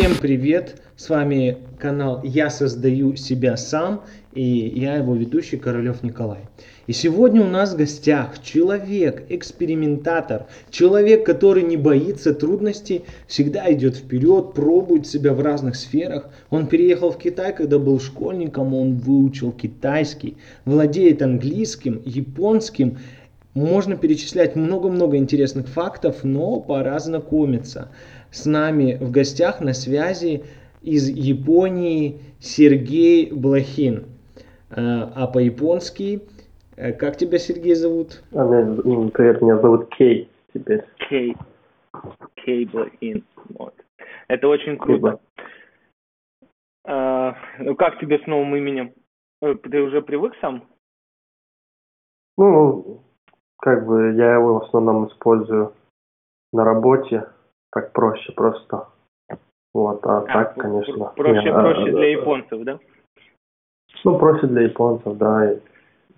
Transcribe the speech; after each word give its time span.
Всем 0.00 0.16
привет! 0.16 0.80
С 0.96 1.10
вами 1.10 1.58
канал 1.78 2.22
«Я 2.22 2.48
создаю 2.48 3.16
себя 3.16 3.56
сам» 3.56 4.04
и 4.32 4.42
я 4.42 4.94
его 4.94 5.14
ведущий 5.14 5.58
Королев 5.58 6.02
Николай. 6.02 6.49
И 6.90 6.92
сегодня 6.92 7.40
у 7.42 7.46
нас 7.46 7.72
в 7.72 7.76
гостях 7.76 8.42
человек, 8.42 9.22
экспериментатор, 9.28 10.46
человек, 10.70 11.24
который 11.24 11.62
не 11.62 11.76
боится 11.76 12.34
трудностей, 12.34 13.04
всегда 13.28 13.72
идет 13.72 13.94
вперед, 13.94 14.54
пробует 14.54 15.06
себя 15.06 15.32
в 15.32 15.40
разных 15.40 15.76
сферах. 15.76 16.30
Он 16.50 16.66
переехал 16.66 17.12
в 17.12 17.18
Китай, 17.18 17.54
когда 17.54 17.78
был 17.78 18.00
школьником, 18.00 18.74
он 18.74 18.96
выучил 18.96 19.52
китайский, 19.52 20.36
владеет 20.64 21.22
английским, 21.22 22.02
японским, 22.04 22.98
можно 23.54 23.96
перечислять 23.96 24.56
много-много 24.56 25.16
интересных 25.16 25.68
фактов, 25.68 26.24
но 26.24 26.58
пора 26.58 26.98
знакомиться. 26.98 27.90
С 28.32 28.46
нами 28.46 28.98
в 29.00 29.12
гостях 29.12 29.60
на 29.60 29.74
связи 29.74 30.42
из 30.82 31.08
Японии 31.08 32.18
Сергей 32.40 33.30
Блохин. 33.30 34.06
А, 34.72 35.12
а 35.14 35.26
по-японски, 35.28 36.22
как 36.98 37.16
тебя, 37.16 37.38
Сергей, 37.38 37.74
зовут? 37.74 38.22
А, 38.32 38.44
меня, 38.44 39.10
привет, 39.10 39.42
меня 39.42 39.58
зовут 39.58 39.88
Кей 39.94 40.30
теперь. 40.54 40.84
Кей. 41.08 41.36
Кей 42.36 42.64
Блохин. 42.66 43.24
Вот. 43.58 43.74
Это 44.28 44.48
очень 44.48 44.78
круто. 44.78 45.20
А, 46.84 47.36
ну, 47.58 47.74
как 47.76 47.98
тебе 47.98 48.18
с 48.18 48.26
новым 48.26 48.56
именем? 48.56 48.94
Э, 49.42 49.54
ты 49.54 49.82
уже 49.82 50.00
привык 50.00 50.34
сам? 50.40 50.64
Ну, 52.38 53.02
как 53.58 53.86
бы 53.86 54.14
я 54.14 54.34
его 54.34 54.60
в 54.60 54.64
основном 54.64 55.08
использую 55.08 55.74
на 56.52 56.64
работе, 56.64 57.26
так 57.70 57.92
проще 57.92 58.32
просто. 58.32 58.88
Вот, 59.72 60.04
а, 60.04 60.18
а 60.18 60.20
так, 60.22 60.54
конечно. 60.54 61.12
Проще, 61.16 61.44
не, 61.44 61.52
проще 61.52 61.90
а, 61.90 61.92
для 61.92 62.10
японцев, 62.10 62.62
да? 62.64 62.78
Ну, 64.04 64.18
проще 64.18 64.46
для 64.46 64.62
японцев, 64.62 65.16
да. 65.16 65.52
И 65.52 65.60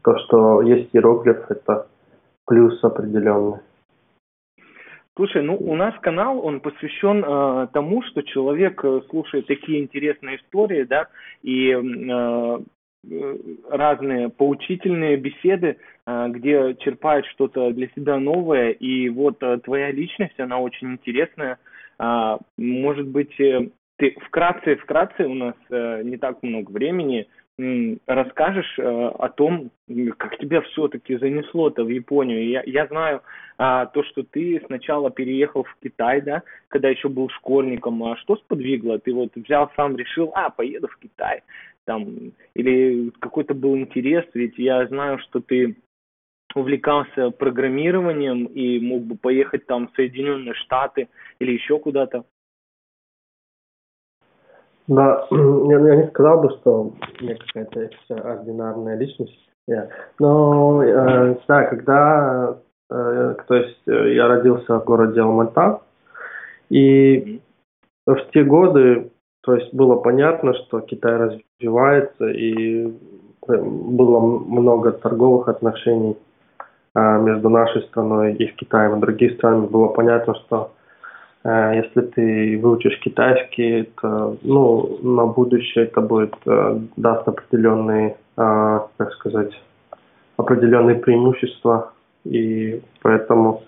то, 0.03 0.17
что 0.19 0.63
есть 0.63 0.91
иероглиф, 0.93 1.51
это 1.51 1.87
плюс 2.47 2.83
определенный. 2.85 3.59
Слушай, 5.15 5.43
ну 5.43 5.57
у 5.57 5.75
нас 5.75 5.95
канал, 6.01 6.45
он 6.45 6.61
посвящен 6.61 7.23
э, 7.23 7.69
тому, 7.73 8.03
что 8.03 8.23
человек 8.23 8.83
э, 8.83 9.03
слушает 9.11 9.47
такие 9.47 9.83
интересные 9.83 10.37
истории, 10.37 10.85
да, 10.85 11.09
и 11.43 11.71
э, 11.71 12.59
Э, 13.11 13.37
разные 13.69 14.29
поучительные 14.29 15.17
беседы, 15.17 15.77
э, 16.07 16.29
где 16.29 16.77
черпает 16.77 17.27
что-то 17.27 17.73
для 17.73 17.89
себя 17.97 18.19
новое. 18.19 18.71
И 18.71 19.09
вот 19.09 19.43
твоя 19.65 19.91
личность, 19.91 20.39
она 20.39 20.61
очень 20.61 20.93
интересная. 20.93 21.59
А, 21.99 22.39
может 22.57 23.07
быть, 23.09 23.37
ты 23.37 24.17
вкратце, 24.27 24.77
вкратце, 24.77 25.25
у 25.25 25.35
нас 25.35 25.55
не 25.71 26.17
так 26.17 26.43
много 26.43 26.71
времени, 26.71 27.29
расскажешь 28.07 28.79
о 28.79 29.29
том, 29.29 29.71
как 30.17 30.39
тебя 30.39 30.63
все-таки 30.63 31.17
занесло-то 31.17 31.85
в 31.85 31.89
Японию. 31.89 32.49
Я, 32.49 32.63
я 32.65 32.87
знаю 32.87 33.23
а, 33.59 33.87
то, 33.87 34.03
что 34.05 34.23
ты 34.23 34.63
сначала 34.67 35.11
переехал 35.11 35.65
в 35.65 35.77
Китай, 35.83 36.21
да, 36.23 36.43
когда 36.69 36.89
еще 36.89 37.09
был 37.09 37.29
школьником. 37.29 38.03
А 38.05 38.17
что 38.17 38.37
сподвигло? 38.37 38.99
Ты 38.99 39.13
вот 39.13 39.31
взял 39.37 39.71
сам, 39.77 39.97
решил, 39.97 40.33
а, 40.35 40.51
поеду 40.51 40.89
в 40.89 40.97
Китай 40.99 41.43
там, 41.85 42.33
или 42.55 43.11
какой-то 43.19 43.55
был 43.55 43.77
интерес, 43.77 44.25
ведь 44.35 44.59
я 44.59 44.87
знаю, 44.87 45.19
что 45.19 45.41
ты 45.41 45.77
увлекался 46.55 47.31
программированием 47.31 48.45
и 48.45 48.79
мог 48.79 49.03
бы 49.05 49.17
поехать 49.17 49.67
там 49.67 49.89
в 49.89 49.97
Соединенные 49.97 50.55
Штаты 50.55 51.09
или 51.39 51.53
еще 51.53 51.79
куда-то. 51.79 52.25
Да, 54.89 55.27
я, 55.31 55.79
я 55.79 55.97
не 55.97 56.09
сказал 56.09 56.41
бы, 56.41 56.51
что 56.61 56.93
я 57.21 57.37
какая-то 57.37 57.81
экстраординарная 57.81 58.97
личность. 58.97 59.39
Yeah. 59.71 59.89
Но, 60.19 60.83
э, 60.83 61.37
да, 61.47 61.63
когда, 61.65 62.57
э, 62.91 63.35
то 63.47 63.55
есть 63.55 63.81
э, 63.87 64.15
я 64.15 64.27
родился 64.27 64.81
в 64.81 64.85
городе 64.85 65.21
Алмата, 65.21 65.81
и 66.69 67.41
в 68.07 68.19
те 68.33 68.43
годы 68.43 69.13
то 69.43 69.57
есть 69.57 69.75
было 69.75 69.97
понятно, 69.97 70.55
что 70.55 70.81
Китай 70.81 71.17
развивается, 71.17 72.29
и 72.29 72.87
э, 72.87 73.57
было 73.57 74.21
много 74.21 74.93
торговых 74.93 75.49
отношений 75.49 76.17
а, 76.95 77.19
между 77.19 77.49
нашей 77.49 77.83
страной 77.83 78.35
и 78.35 78.47
Китаем 78.53 78.97
и 78.97 79.01
другими 79.01 79.35
странами. 79.35 79.67
Было 79.67 79.89
понятно, 79.89 80.35
что 80.35 80.71
э, 80.77 80.82
если 81.45 82.03
ты 82.03 82.59
выучишь 82.63 83.01
китайский, 83.01 83.91
то 84.01 84.37
ну, 84.43 84.99
на 85.03 85.27
будущее 85.27 85.87
это 85.87 86.01
будет 86.01 86.35
э, 86.47 86.79
даст 86.97 87.27
определенные, 87.27 88.17
а, 88.37 88.87
как 88.97 89.13
сказать, 89.15 89.53
определенные 90.37 90.97
преимущества. 90.97 91.93
И 92.25 92.81
поэтому 93.03 93.65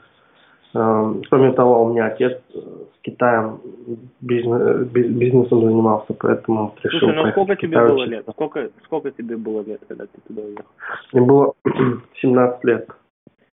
кроме 0.75 1.53
того, 1.53 1.84
у 1.84 1.91
меня 1.93 2.07
отец 2.07 2.41
с 2.53 3.01
Китаем 3.03 3.61
бизнес, 4.21 4.89
бизнесом 4.89 5.61
занимался, 5.61 6.15
поэтому 6.15 6.75
решил 6.83 6.99
Слушай, 6.99 7.15
ну 7.15 7.31
сколько 7.31 7.57
тебе 7.57 7.79
было 7.79 7.95
учиться. 7.95 8.11
лет? 8.11 8.27
Сколько, 8.31 8.71
сколько 8.84 9.11
тебе 9.13 9.37
было 9.37 9.63
лет, 9.63 9.81
когда 9.87 10.07
ты 10.07 10.21
туда 10.27 10.43
уехал? 10.43 10.65
Мне 11.13 11.23
было 11.23 11.53
17 12.21 12.65
лет. 12.65 12.89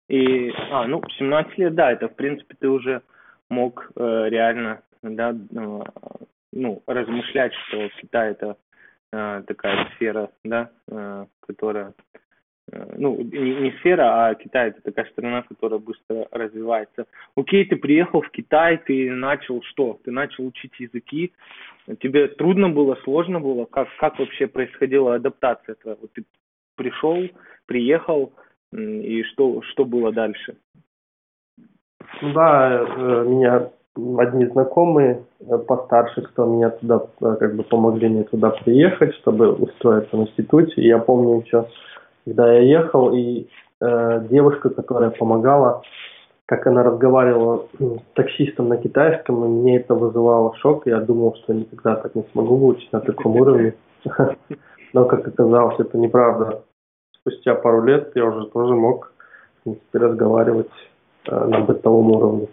И, 0.07 0.51
а, 0.71 0.87
ну, 0.87 1.01
17 1.17 1.57
лет, 1.57 1.75
да, 1.75 1.91
это, 1.91 2.07
в 2.07 2.15
принципе, 2.15 2.55
ты 2.57 2.69
уже 2.69 3.01
мог 3.49 3.91
э, 3.95 4.29
реально, 4.29 4.81
да, 5.01 5.31
э, 5.31 5.79
ну, 6.53 6.83
размышлять, 6.87 7.53
что 7.67 7.89
Китай 8.01 8.31
это 8.31 8.57
э, 9.11 9.43
такая 9.47 9.89
сфера, 9.95 10.29
да, 10.43 10.71
которая 11.45 11.93
ну, 12.95 13.17
не, 13.17 13.55
не 13.55 13.71
сфера, 13.79 14.27
а 14.27 14.35
Китай 14.35 14.69
это 14.69 14.81
такая 14.81 15.05
страна, 15.05 15.41
которая 15.41 15.79
быстро 15.79 16.27
развивается. 16.31 17.07
Окей, 17.35 17.65
ты 17.65 17.75
приехал 17.77 18.21
в 18.21 18.29
Китай, 18.29 18.77
ты 18.77 19.09
начал 19.09 19.63
что? 19.63 19.99
Ты 20.03 20.11
начал 20.11 20.45
учить 20.45 20.79
языки. 20.79 21.33
Тебе 21.99 22.27
трудно 22.27 22.69
было, 22.69 22.95
сложно 23.03 23.39
было? 23.39 23.65
Как, 23.65 23.87
как 23.97 24.19
вообще 24.19 24.45
происходила 24.45 25.15
адаптация 25.15 25.75
твоя? 25.75 25.97
Вот 25.99 26.13
ты 26.13 26.25
пришел, 26.75 27.27
приехал, 27.65 28.33
и 28.71 29.23
что, 29.23 29.63
что 29.63 29.85
было 29.85 30.11
дальше? 30.11 30.55
Да, 32.33 32.81
э, 32.81 33.25
меня 33.27 33.69
одни 34.17 34.45
знакомые 34.45 35.23
э, 35.39 35.57
постарше, 35.57 36.21
кто 36.21 36.45
меня 36.45 36.69
туда, 36.69 37.01
как 37.19 37.55
бы 37.55 37.63
помогли 37.63 38.09
мне 38.09 38.23
туда 38.23 38.49
приехать, 38.49 39.15
чтобы 39.15 39.51
устроиться 39.53 40.15
в 40.15 40.21
институте. 40.21 40.81
И 40.81 40.87
я 40.87 40.99
помню 40.99 41.41
еще 41.41 41.65
когда 42.29 42.53
я 42.53 42.59
ехал, 42.61 43.13
и 43.13 43.47
э, 43.81 44.25
девушка, 44.29 44.69
которая 44.69 45.09
помогала, 45.09 45.81
как 46.45 46.67
она 46.67 46.83
разговаривала 46.83 47.67
с 47.79 47.99
таксистом 48.13 48.69
на 48.69 48.77
китайском, 48.77 49.43
и 49.43 49.47
мне 49.47 49.77
это 49.77 49.95
вызывало 49.95 50.55
шок. 50.57 50.85
Я 50.85 50.99
думал, 50.99 51.35
что 51.35 51.53
никогда 51.53 51.95
так 51.95 52.15
не 52.15 52.23
смогу 52.31 52.55
выучить 52.57 52.91
на 52.91 52.99
таком 52.99 53.35
уровне. 53.35 53.73
Но, 54.93 55.05
как 55.05 55.27
оказалось, 55.27 55.79
это 55.79 55.97
неправда. 55.97 56.63
Спустя 57.19 57.55
пару 57.55 57.83
лет 57.83 58.11
я 58.15 58.25
уже 58.25 58.47
тоже 58.47 58.73
мог, 58.73 59.13
в 59.59 59.63
принципе, 59.63 59.99
разговаривать 59.99 60.67
э, 60.67 60.98
на 61.27 61.59
бытовом 61.61 62.11
уровне. 62.11 62.47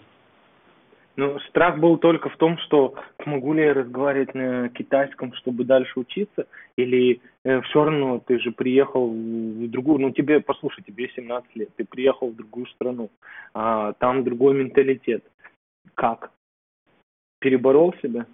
Ну, 1.16 1.38
страх 1.48 1.78
был 1.78 1.96
только 1.96 2.28
в 2.28 2.36
том, 2.36 2.58
что 2.58 2.94
смогу 3.22 3.54
ли 3.54 3.62
я 3.62 3.72
разговаривать 3.72 4.34
на 4.34 4.68
китайском, 4.68 5.32
чтобы 5.32 5.64
дальше 5.64 5.98
учиться, 5.98 6.46
или 6.76 7.22
э, 7.42 7.62
все 7.62 7.84
равно 7.84 8.18
ты 8.18 8.38
же 8.38 8.52
приехал 8.52 9.08
в 9.08 9.70
другую, 9.70 10.00
ну 10.00 10.10
тебе, 10.10 10.40
послушай, 10.40 10.84
тебе 10.86 11.08
17 11.08 11.56
лет, 11.56 11.70
ты 11.76 11.86
приехал 11.86 12.28
в 12.28 12.36
другую 12.36 12.66
страну, 12.66 13.08
а 13.54 13.94
там 13.94 14.24
другой 14.24 14.56
менталитет. 14.56 15.24
Как? 15.94 16.32
Переборол 17.40 17.94
себя? 18.02 18.26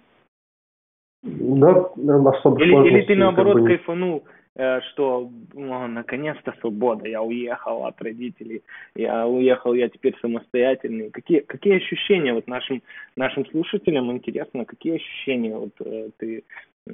Да, 1.21 1.89
особо 2.31 2.61
Или, 2.61 2.87
или 2.89 3.01
ты 3.03 3.15
наоборот 3.15 3.53
как 3.53 3.61
бы... 3.61 3.67
кайфанул, 3.69 4.23
Э, 4.25 4.42
что 4.55 5.31
ну, 5.53 5.87
наконец-то 5.87 6.53
свобода, 6.59 7.07
я 7.07 7.21
уехал 7.23 7.85
от 7.85 7.99
родителей, 8.01 8.61
я 8.95 9.27
уехал, 9.27 9.73
я 9.73 9.89
теперь 9.89 10.15
самостоятельный. 10.21 11.09
Какие, 11.09 11.39
какие 11.39 11.77
ощущения 11.77 12.33
вот 12.33 12.47
нашим, 12.47 12.83
нашим 13.15 13.45
слушателям 13.47 14.11
интересно, 14.11 14.65
какие 14.65 14.95
ощущения 14.95 15.55
вот 15.57 15.73
э, 15.79 16.09
ты 16.17 16.43
э, 16.85 16.91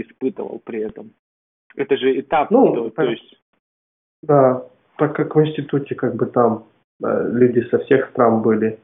испытывал 0.00 0.60
при 0.64 0.80
этом? 0.80 1.12
Это 1.76 1.96
же 1.98 2.18
этап, 2.18 2.50
ну, 2.50 2.74
то, 2.74 2.90
то 2.90 3.02
есть... 3.02 3.42
Да, 4.22 4.64
так 4.96 5.14
как 5.14 5.36
в 5.36 5.40
институте 5.44 5.94
как 5.94 6.16
бы 6.16 6.24
там 6.24 6.64
э, 7.04 7.28
люди 7.30 7.60
со 7.68 7.78
всех 7.80 8.08
стран 8.10 8.40
были, 8.40 8.78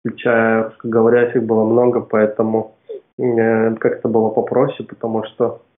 включая 0.00 0.64
русскоговорящих, 0.64 1.42
было 1.42 1.64
много, 1.64 2.02
поэтому 2.02 2.76
э, 3.18 3.74
как-то 3.76 4.08
было 4.08 4.28
попроще, 4.28 4.86
потому 4.86 5.24
что 5.24 5.46
э, 5.54 5.75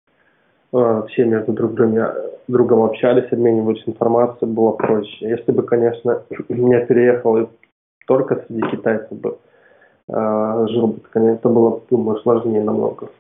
все 0.71 1.25
между 1.25 1.53
друг 1.53 1.75
другом, 1.75 2.13
другом 2.47 2.83
общались, 2.83 3.33
обменивались 3.33 3.83
информацией, 3.87 4.51
было 4.51 4.73
проще. 4.73 5.29
Если 5.29 5.53
бы, 5.53 5.63
конечно, 5.63 6.23
я 6.49 6.81
переехал 6.87 7.39
и 7.39 7.47
только 8.07 8.45
среди 8.47 8.63
китайцев 8.71 9.19
бы 9.19 9.39
э, 10.09 10.67
жил 10.71 10.89
бы, 10.89 11.01
конечно, 11.11 11.37
это 11.37 11.49
было, 11.49 11.83
думаю, 11.91 12.19
сложнее 12.21 12.63
намного. 12.63 13.11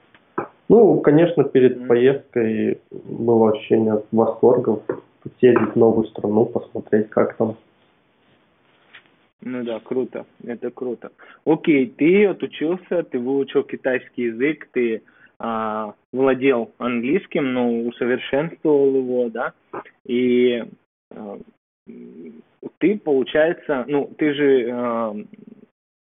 Ну, 0.68 1.00
конечно, 1.00 1.44
перед 1.44 1.86
поездкой 1.88 2.80
было 2.90 3.52
ощущение 3.52 4.02
восторга, 4.12 4.80
съездить 5.38 5.74
в 5.74 5.76
новую 5.76 6.06
страну, 6.08 6.44
посмотреть, 6.44 7.08
как 7.08 7.34
там. 7.36 7.56
Ну 9.40 9.64
да, 9.64 9.80
круто, 9.80 10.26
это 10.44 10.70
круто. 10.70 11.10
Окей, 11.46 11.86
ты 11.86 12.26
отучился, 12.26 13.02
ты 13.04 13.18
выучил 13.18 13.62
китайский 13.62 14.24
язык, 14.24 14.68
ты 14.72 15.02
а, 15.38 15.94
владел 16.12 16.72
английским, 16.78 17.52
но 17.52 17.82
усовершенствовал 17.82 18.96
его, 18.96 19.28
да, 19.30 19.52
и 20.04 20.64
а, 21.10 21.38
ты, 22.78 22.98
получается, 22.98 23.84
ну, 23.86 24.10
ты 24.18 24.34
же 24.34 24.70
а, 24.70 25.16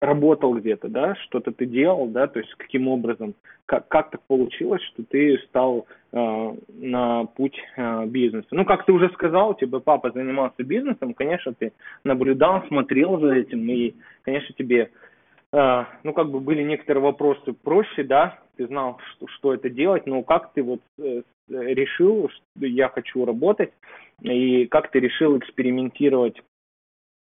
работал 0.00 0.54
где-то, 0.54 0.88
да, 0.88 1.14
что-то 1.16 1.52
ты 1.52 1.66
делал, 1.66 2.06
да, 2.06 2.26
то 2.26 2.38
есть 2.38 2.54
каким 2.54 2.88
образом, 2.88 3.34
как, 3.66 3.88
как 3.88 4.10
так 4.10 4.22
получилось, 4.26 4.82
что 4.82 5.02
ты 5.02 5.38
стал 5.48 5.86
э, 6.12 6.56
на 6.68 7.24
путь 7.24 7.58
э, 7.76 8.06
бизнеса. 8.06 8.46
Ну, 8.52 8.64
как 8.64 8.86
ты 8.86 8.92
уже 8.92 9.10
сказал, 9.10 9.50
у 9.50 9.54
тебя 9.54 9.80
папа 9.80 10.10
занимался 10.12 10.62
бизнесом, 10.62 11.14
конечно, 11.14 11.52
ты 11.52 11.72
наблюдал, 12.04 12.64
смотрел 12.68 13.18
за 13.18 13.34
этим, 13.34 13.68
и, 13.68 13.94
конечно, 14.22 14.54
тебе, 14.56 14.90
ну, 15.52 16.12
как 16.12 16.30
бы 16.30 16.40
были 16.40 16.62
некоторые 16.62 17.02
вопросы 17.02 17.52
проще, 17.52 18.02
да, 18.04 18.38
ты 18.56 18.66
знал, 18.66 18.98
что, 19.12 19.26
что 19.28 19.54
это 19.54 19.70
делать, 19.70 20.06
но 20.06 20.22
как 20.22 20.52
ты 20.52 20.62
вот 20.62 20.80
э, 20.98 21.22
решил, 21.48 22.28
что 22.28 22.66
я 22.66 22.88
хочу 22.88 23.24
работать, 23.24 23.72
и 24.20 24.66
как 24.66 24.90
ты 24.90 25.00
решил 25.00 25.38
экспериментировать 25.38 26.42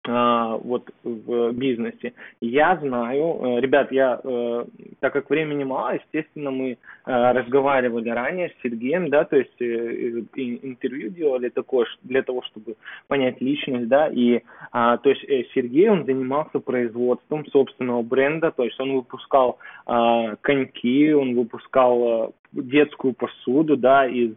вот 0.08 0.90
в 1.04 1.52
бизнесе. 1.52 2.14
Я 2.40 2.76
знаю, 2.76 3.40
э, 3.40 3.60
ребят, 3.60 3.92
я, 3.92 4.20
э, 4.22 4.64
так 5.00 5.12
как 5.12 5.28
времени 5.28 5.64
мало, 5.64 5.94
естественно, 5.94 6.50
мы 6.50 6.72
э, 6.72 6.76
разговаривали 7.04 8.08
ранее 8.08 8.48
с 8.48 8.62
Сергеем, 8.62 9.10
да, 9.10 9.24
то 9.24 9.36
есть 9.36 9.60
интервью 9.60 11.10
делали 11.10 11.48
такое 11.48 11.86
для 12.02 12.22
того, 12.22 12.42
чтобы 12.42 12.76
понять 13.06 13.40
личность, 13.40 13.88
да, 13.88 14.08
и 14.08 14.42
а, 14.72 14.96
то 14.98 15.10
есть 15.10 15.24
Сергей, 15.54 15.88
он 15.88 16.04
занимался 16.04 16.60
производством 16.60 17.44
собственного 17.46 18.02
бренда, 18.02 18.50
то 18.50 18.64
есть 18.64 18.78
он 18.80 18.92
выпускал 18.92 19.58
а, 19.86 20.36
коньки, 20.36 21.12
он 21.12 21.34
выпускал 21.34 22.34
детскую 22.52 23.12
посуду, 23.14 23.76
да, 23.76 24.06
из 24.06 24.32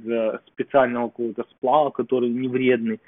специального 0.47 1.07
какого-то 1.07 1.45
сплава, 1.51 1.91
который 1.91 2.29
не 2.29 2.47
вредный, 2.47 2.99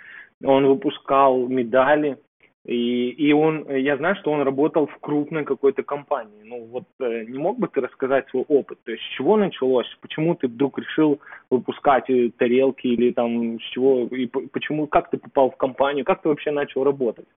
он 0.43 0.65
выпускал 0.65 1.47
медали, 1.47 2.17
и, 2.65 3.09
и 3.09 3.33
он, 3.33 3.69
я 3.69 3.97
знаю, 3.97 4.15
что 4.15 4.31
он 4.31 4.41
работал 4.41 4.87
в 4.87 4.97
крупной 5.01 5.43
какой-то 5.43 5.83
компании. 5.83 6.43
Ну 6.45 6.65
вот 6.65 6.85
э, 7.01 7.25
не 7.25 7.37
мог 7.37 7.59
бы 7.59 7.67
ты 7.67 7.81
рассказать 7.81 8.29
свой 8.29 8.45
опыт? 8.47 8.79
То 8.85 8.91
есть 8.91 9.03
с 9.03 9.17
чего 9.17 9.35
началось? 9.35 9.87
Почему 10.01 10.33
ты 10.35 10.47
вдруг 10.47 10.79
решил 10.79 11.19
выпускать 11.49 12.09
э, 12.09 12.31
тарелки 12.37 12.87
или 12.87 13.11
там 13.11 13.59
с 13.59 13.63
чего? 13.73 14.03
И 14.03 14.27
почему, 14.27 14.87
как 14.87 15.09
ты 15.09 15.17
попал 15.17 15.51
в 15.51 15.57
компанию? 15.57 16.05
Как 16.05 16.21
ты 16.21 16.29
вообще 16.29 16.51
начал 16.51 16.85
работать 16.85 17.27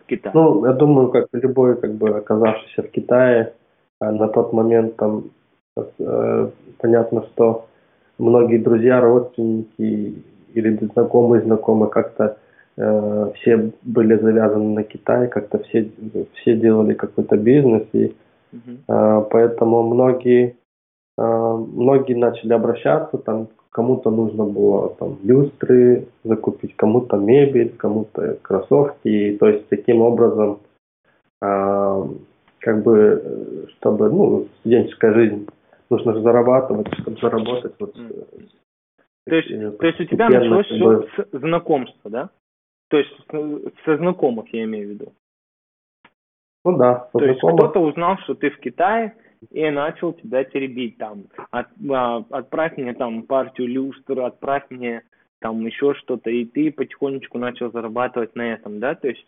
в 0.00 0.06
Китае? 0.06 0.32
Ну, 0.34 0.66
я 0.66 0.72
думаю, 0.72 1.10
как 1.10 1.28
любой, 1.32 1.80
как 1.80 1.94
бы 1.94 2.08
оказавшийся 2.18 2.82
в 2.82 2.90
Китае, 2.90 3.54
э, 4.00 4.10
на 4.10 4.26
тот 4.26 4.52
момент 4.52 4.96
там 4.96 5.30
э, 5.76 6.50
понятно, 6.78 7.26
что 7.26 7.68
многие 8.18 8.58
друзья, 8.58 9.00
родственники 9.00 10.16
или 10.52 10.76
знакомые 10.94 11.42
знакомые 11.42 11.90
как-то 11.90 12.38
Э, 12.76 13.30
все 13.36 13.70
были 13.82 14.16
завязаны 14.16 14.74
на 14.74 14.82
Китай, 14.82 15.28
как-то 15.28 15.58
все, 15.64 15.88
все 16.34 16.56
делали 16.56 16.94
какой-то 16.94 17.36
бизнес, 17.36 17.86
и 17.92 18.14
uh-huh. 18.52 19.28
поэтому 19.30 19.82
многие, 19.84 20.56
э, 21.16 21.22
многие 21.22 22.14
начали 22.14 22.52
обращаться, 22.52 23.18
там 23.18 23.48
кому-то 23.70 24.10
нужно 24.10 24.44
было 24.44 24.90
там 24.98 25.18
люстры 25.22 26.08
закупить, 26.24 26.74
кому-то 26.74 27.16
мебель, 27.16 27.74
кому-то 27.76 28.38
кроссовки, 28.42 29.08
и, 29.08 29.36
то 29.36 29.48
есть 29.48 29.68
таким 29.68 30.00
образом 30.00 30.58
как 32.60 32.82
бы, 32.82 33.66
чтобы, 33.76 34.08
ну, 34.08 34.46
студенческая 34.60 35.12
жизнь, 35.12 35.46
нужно 35.90 36.14
же 36.14 36.22
зарабатывать, 36.22 36.86
чтобы 36.94 37.20
заработать. 37.20 37.74
Вот, 37.78 37.92
то 37.92 39.34
есть, 39.34 39.78
то 39.78 39.86
есть 39.86 40.00
у 40.00 40.04
тебя 40.04 40.30
началось 40.30 40.66
все 40.66 41.02
с 41.02 41.38
знакомства, 41.38 42.10
да? 42.10 42.30
То 42.88 42.98
есть 42.98 43.12
со 43.84 43.96
знакомых 43.96 44.52
я 44.52 44.64
имею 44.64 44.88
в 44.88 44.90
виду. 44.90 45.12
Ну 46.64 46.76
да. 46.76 47.08
То 47.12 47.24
есть 47.24 47.40
кто-то 47.40 47.80
узнал, 47.80 48.18
что 48.18 48.34
ты 48.34 48.50
в 48.50 48.58
Китае, 48.58 49.14
и 49.50 49.68
начал 49.70 50.12
тебя 50.12 50.44
теребить 50.44 50.98
там. 50.98 51.24
От, 51.50 51.66
а, 51.90 52.24
отправь 52.30 52.76
мне 52.76 52.94
там 52.94 53.24
партию 53.24 53.68
люстр, 53.68 54.20
отправь 54.20 54.64
мне 54.70 55.02
там 55.40 55.60
еще 55.66 55.94
что-то, 55.94 56.30
и 56.30 56.44
ты 56.44 56.72
потихонечку 56.72 57.38
начал 57.38 57.70
зарабатывать 57.70 58.34
на 58.34 58.54
этом, 58.54 58.80
да, 58.80 58.94
то 58.94 59.08
есть? 59.08 59.26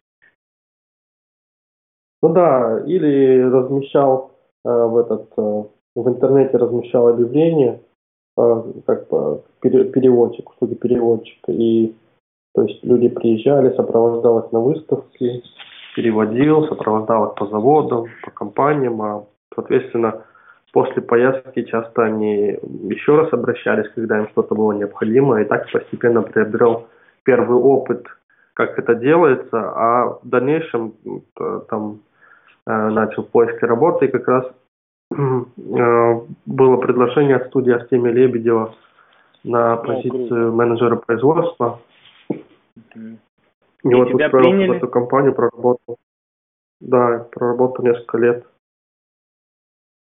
Ну 2.22 2.32
да, 2.32 2.82
или 2.86 3.42
размещал 3.42 4.32
э, 4.64 4.68
в 4.70 4.96
этот 4.96 5.30
э, 5.36 5.64
в 5.94 6.08
интернете 6.08 6.56
размещал 6.56 7.08
объявление 7.08 7.80
э, 8.38 8.72
как 8.86 9.08
бы 9.08 9.42
переводчик, 9.60 10.50
услуги 10.50 10.74
переводчика, 10.74 11.52
и 11.52 11.94
то 12.56 12.62
есть 12.62 12.82
люди 12.82 13.08
приезжали, 13.08 13.74
сопровождал 13.76 14.38
их 14.38 14.50
на 14.50 14.60
выставки, 14.60 15.42
переводил, 15.94 16.66
сопровождал 16.68 17.26
их 17.26 17.34
по 17.34 17.46
заводам, 17.48 18.06
по 18.24 18.30
компаниям, 18.30 19.02
а, 19.02 19.24
соответственно, 19.54 20.22
после 20.72 21.02
поездки 21.02 21.64
часто 21.64 22.04
они 22.04 22.58
еще 22.88 23.16
раз 23.16 23.30
обращались, 23.34 23.90
когда 23.94 24.20
им 24.20 24.28
что-то 24.28 24.54
было 24.54 24.72
необходимо, 24.72 25.42
и 25.42 25.44
так 25.44 25.70
постепенно 25.70 26.22
приобрел 26.22 26.86
первый 27.24 27.58
опыт, 27.58 28.06
как 28.54 28.78
это 28.78 28.94
делается, 28.94 29.50
а 29.52 30.18
в 30.22 30.26
дальнейшем 30.26 30.94
э, 31.38 31.60
там 31.68 32.00
э, 32.66 32.88
начал 32.88 33.24
поиски 33.24 33.66
работы, 33.66 34.06
и 34.06 34.10
как 34.10 34.26
раз 34.28 34.46
э, 35.10 36.20
было 36.46 36.76
предложение 36.78 37.36
от 37.36 37.48
студии 37.48 37.72
Артемия 37.72 38.12
Лебедева 38.12 38.74
на 39.44 39.76
позицию 39.76 40.54
менеджера 40.54 40.96
производства. 40.96 41.80
И, 42.96 43.88
и 43.88 43.94
вот 43.94 44.08
тебя 44.08 44.28
приняли? 44.30 44.68
в 44.68 44.72
эту 44.72 44.88
компанию, 44.88 45.34
проработал. 45.34 45.96
Да, 46.80 47.28
проработал 47.30 47.84
несколько 47.84 48.18
лет. 48.18 48.46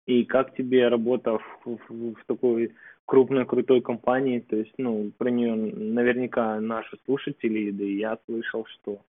И 0.06 0.24
как 0.24 0.54
тебе 0.54 0.88
работа 0.88 1.38
в, 1.38 1.66
в, 1.66 2.14
в 2.14 2.24
такой 2.26 2.74
крупной, 3.06 3.46
крутой 3.46 3.80
компании? 3.80 4.40
То 4.40 4.56
есть, 4.56 4.74
ну, 4.78 5.12
про 5.16 5.30
нее 5.30 5.54
наверняка 5.54 6.60
наши 6.60 6.98
слушатели, 7.04 7.70
да 7.70 7.84
и 7.84 7.96
я 7.96 8.18
слышал, 8.26 8.66
что 8.66 9.00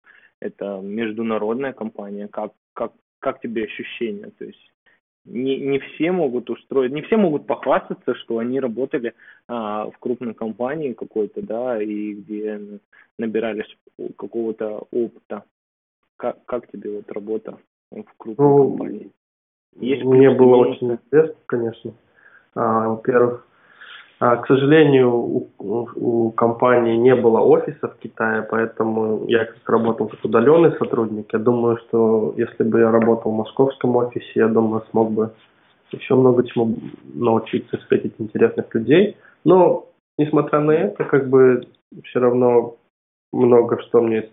это 0.40 0.80
международная 0.82 1.72
компания. 1.72 2.28
Как, 2.28 2.52
как, 2.74 2.92
как 3.20 3.40
тебе 3.40 3.64
ощущения? 3.64 4.30
То 4.38 4.44
есть, 4.44 4.71
не, 5.24 5.58
не 5.58 5.78
все 5.78 6.12
могут 6.12 6.50
устроить, 6.50 6.92
не 6.92 7.02
все 7.02 7.16
могут 7.16 7.46
похвастаться, 7.46 8.14
что 8.14 8.38
они 8.38 8.60
работали 8.60 9.14
а, 9.48 9.90
в 9.90 9.98
крупной 9.98 10.34
компании 10.34 10.92
какой-то, 10.92 11.42
да, 11.42 11.80
и 11.80 12.14
где 12.14 12.60
набирались 13.18 13.76
какого-то 14.16 14.86
опыта. 14.90 15.44
Как, 16.16 16.44
как 16.44 16.70
тебе 16.70 16.96
вот 16.96 17.10
работа 17.10 17.58
в 17.90 18.04
крупной 18.16 18.48
ну, 18.48 18.68
компании? 18.70 19.10
Есть 19.80 20.04
мне 20.04 20.30
было 20.30 20.56
очень 20.56 20.92
интересно, 20.92 21.36
конечно. 21.46 21.94
А, 22.54 22.88
во-первых, 22.88 23.46
а, 24.20 24.36
к 24.36 24.46
сожалению, 24.46 25.12
у, 25.12 25.50
у 25.96 26.30
компании 26.30 26.96
не 26.96 27.14
было 27.14 27.40
офиса 27.40 27.88
в 27.88 27.98
Китае, 27.98 28.42
поэтому 28.42 29.24
я 29.28 29.44
как 29.44 29.68
работал 29.68 30.08
как 30.08 30.24
удаленный 30.24 30.72
сотрудник. 30.78 31.32
Я 31.32 31.38
думаю, 31.38 31.78
что 31.78 32.34
если 32.36 32.64
бы 32.64 32.80
я 32.80 32.90
работал 32.90 33.32
в 33.32 33.36
московском 33.36 33.96
офисе, 33.96 34.32
я 34.34 34.48
думаю, 34.48 34.84
смог 34.90 35.10
бы 35.10 35.30
еще 35.90 36.14
много 36.14 36.46
чему 36.46 36.76
научиться 37.14 37.76
встретить 37.78 38.14
интересных 38.18 38.74
людей. 38.74 39.16
Но, 39.44 39.86
несмотря 40.18 40.60
на 40.60 40.72
это, 40.72 41.04
как 41.04 41.28
бы 41.28 41.66
все 42.04 42.20
равно 42.20 42.76
много 43.32 43.80
что 43.82 44.00
мне 44.00 44.28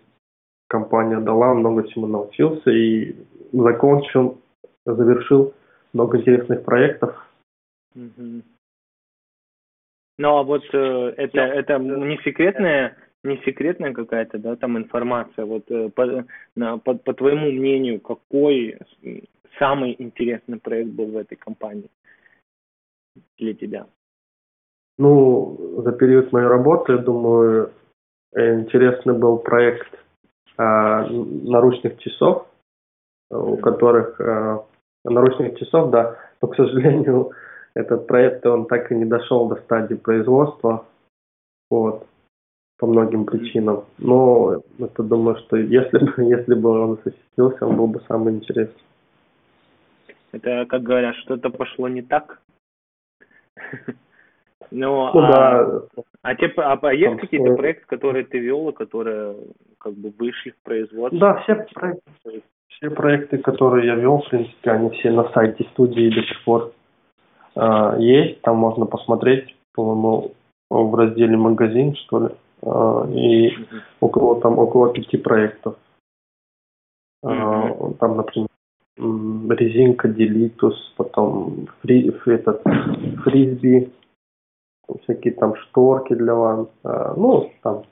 компания 0.67 1.19
дала, 1.19 1.53
много 1.53 1.87
чему 1.87 2.07
научился 2.07 2.69
и 2.69 3.15
закончил, 3.51 4.37
завершил 4.85 5.53
много 5.93 6.17
интересных 6.17 6.63
проектов. 6.63 7.15
Mm-hmm. 7.95 8.43
Ну 10.19 10.37
а 10.37 10.43
вот 10.43 10.63
э, 10.73 11.13
это, 11.15 11.39
это 11.39 11.79
не 11.79 12.17
секретная 12.23 12.97
не 13.23 13.37
секретная 13.45 13.93
какая-то, 13.93 14.37
да, 14.37 14.55
там 14.55 14.77
информация, 14.77 15.45
вот 15.45 15.63
э, 15.71 15.89
по, 15.89 16.25
на, 16.55 16.77
по, 16.77 16.93
по 16.93 17.13
твоему 17.13 17.51
мнению, 17.51 18.01
какой 18.01 18.77
самый 19.57 19.95
интересный 19.97 20.59
проект 20.59 20.91
был 20.91 21.07
в 21.07 21.17
этой 21.17 21.35
компании 21.35 21.89
для 23.37 23.53
тебя? 23.53 23.87
Ну, 24.97 25.81
за 25.83 25.91
период 25.93 26.31
моей 26.31 26.47
работы, 26.47 26.97
думаю, 26.97 27.71
интересный 28.33 29.17
был 29.17 29.37
проект 29.37 29.93
э, 30.57 30.61
наручных 30.61 31.97
часов, 31.99 32.47
у 33.29 33.57
которых 33.57 34.19
э, 34.19 34.59
наручных 35.05 35.57
часов, 35.59 35.91
да, 35.91 36.17
но, 36.41 36.47
к 36.49 36.55
сожалению, 36.55 37.31
этот 37.73 38.07
проект, 38.07 38.45
он 38.45 38.65
так 38.65 38.91
и 38.91 38.95
не 38.95 39.05
дошел 39.05 39.47
до 39.47 39.55
стадии 39.55 39.95
производства, 39.95 40.85
вот, 41.69 42.07
по 42.77 42.87
многим 42.87 43.25
причинам. 43.25 43.85
Но 43.97 44.61
это 44.79 45.03
думаю, 45.03 45.37
что 45.37 45.57
если 45.57 45.99
бы, 45.99 46.13
если 46.23 46.53
бы 46.55 46.69
он 46.69 46.93
осуществился, 46.93 47.65
он 47.65 47.75
был 47.75 47.87
бы 47.87 48.01
самый 48.07 48.33
интересный. 48.33 48.83
Это, 50.31 50.65
как 50.67 50.83
говорят, 50.83 51.15
что-то 51.17 51.49
пошло 51.49 51.87
не 51.87 52.01
так? 52.01 52.41
Ну, 54.71 55.11
ну 55.13 55.23
а, 55.23 55.31
да. 55.31 56.03
А, 56.21 56.35
те, 56.35 56.45
а, 56.57 56.77
а 56.79 56.93
есть 56.93 57.19
какие-то 57.21 57.55
проекты, 57.55 57.85
которые 57.87 58.23
ты 58.23 58.37
вел, 58.37 58.71
которые 58.71 59.35
как 59.79 59.93
бы 59.93 60.13
вышли 60.19 60.51
в 60.51 60.57
производство? 60.63 61.19
Да, 61.19 61.39
все 61.41 61.55
проекты, 61.73 62.43
все 62.67 62.91
проекты, 62.91 63.39
которые 63.39 63.87
я 63.87 63.95
вел, 63.95 64.19
в 64.19 64.29
принципе, 64.29 64.69
они 64.69 64.91
все 64.91 65.09
на 65.09 65.27
сайте 65.31 65.63
студии 65.71 66.13
до 66.13 66.21
сих 66.21 66.43
пор 66.43 66.71
есть. 67.55 68.41
Там 68.41 68.57
можно 68.57 68.85
посмотреть, 68.85 69.55
по-моему, 69.73 70.31
в 70.69 70.95
разделе 70.95 71.37
магазин, 71.37 71.95
что 71.95 72.27
ли. 72.27 72.35
Э, 72.61 73.11
и 73.13 73.57
около 73.99 74.41
там 74.41 74.59
около 74.59 74.93
пяти 74.93 75.17
проектов. 75.17 75.77
Mm-hmm. 77.25 77.97
Там, 77.97 78.17
например, 78.17 78.47
резинка 78.97 80.07
Делитус, 80.07 80.93
потом 80.95 81.67
фри, 81.81 82.13
этот, 82.25 82.61
фрисби, 83.23 83.91
всякие 85.03 85.33
там 85.33 85.55
шторки 85.55 86.13
для 86.13 86.33
э, 86.83 87.13
ну, 87.17 87.51
там 87.61 87.83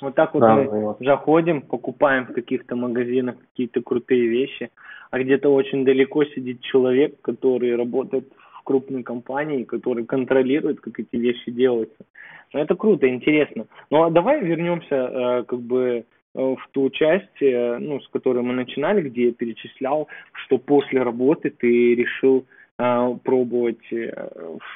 вот 0.00 0.14
так 0.14 0.32
вот 0.32 0.40
да, 0.40 0.54
мы 0.56 0.80
вот. 0.80 0.96
заходим, 1.00 1.60
покупаем 1.60 2.24
в 2.24 2.32
каких-то 2.32 2.74
магазинах 2.74 3.36
какие-то 3.38 3.82
крутые 3.82 4.28
вещи, 4.28 4.70
а 5.10 5.18
где-то 5.18 5.52
очень 5.52 5.84
далеко 5.84 6.24
сидит 6.24 6.62
человек, 6.62 7.20
который 7.20 7.76
работает 7.76 8.32
в 8.32 8.49
крупной 8.70 9.02
компании, 9.02 9.64
который 9.64 10.04
контролирует, 10.06 10.80
как 10.80 11.00
эти 11.00 11.16
вещи 11.16 11.50
делаются. 11.50 12.04
Но 12.52 12.60
это 12.60 12.76
круто, 12.76 13.08
интересно. 13.08 13.66
Ну 13.90 14.04
а 14.04 14.10
давай 14.10 14.44
вернемся 14.44 14.94
э, 14.94 15.42
как 15.42 15.58
бы 15.58 15.82
э, 15.88 16.04
в 16.34 16.68
ту 16.70 16.88
часть, 16.90 17.42
э, 17.42 17.78
ну, 17.78 18.00
с 18.00 18.06
которой 18.10 18.44
мы 18.44 18.52
начинали, 18.52 19.08
где 19.08 19.26
я 19.26 19.32
перечислял, 19.32 20.06
что 20.44 20.58
после 20.58 21.02
работы 21.02 21.50
ты 21.50 21.96
решил 21.96 22.46
э, 22.78 23.16
пробовать 23.24 23.92
э, 23.92 24.28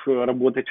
работать 0.06 0.66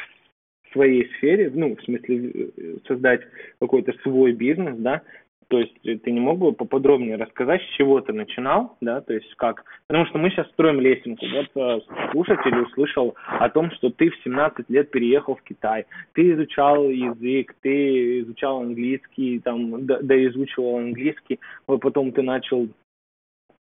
в 0.63 0.74
своей 0.74 1.10
сфере, 1.15 1.50
ну, 1.53 1.77
в 1.77 1.82
смысле 1.84 2.50
создать 2.86 3.22
какой-то 3.62 3.94
свой 4.03 4.34
бизнес, 4.34 4.75
да, 4.80 5.01
то 5.47 5.59
есть 5.59 5.73
ты 5.81 6.12
не 6.12 6.19
мог 6.19 6.39
бы 6.39 6.53
поподробнее 6.53 7.15
рассказать, 7.15 7.62
с 7.62 7.75
чего 7.75 8.01
ты 8.01 8.13
начинал, 8.13 8.77
да, 8.81 9.01
то 9.01 9.13
есть 9.13 9.33
как, 9.35 9.63
потому 9.88 10.05
что 10.07 10.17
мы 10.17 10.29
сейчас 10.29 10.47
строим 10.51 10.79
лесенку, 10.79 11.25
вот 11.27 11.50
э, 11.55 11.79
слушатель 12.12 12.57
услышал 12.59 13.15
о 13.25 13.50
том, 13.50 13.71
что 13.71 13.89
ты 13.89 14.09
в 14.09 14.15
17 14.23 14.69
лет 14.69 14.91
переехал 14.91 15.35
в 15.35 15.43
Китай, 15.43 15.85
ты 16.13 16.33
изучал 16.33 16.89
язык, 16.89 17.55
ты 17.62 18.21
изучал 18.21 18.62
английский, 18.62 19.39
там, 19.39 19.85
да, 19.85 20.25
изучивал 20.27 20.77
английский, 20.77 21.39
потом 21.65 22.12
ты 22.12 22.21
начал 22.21 22.67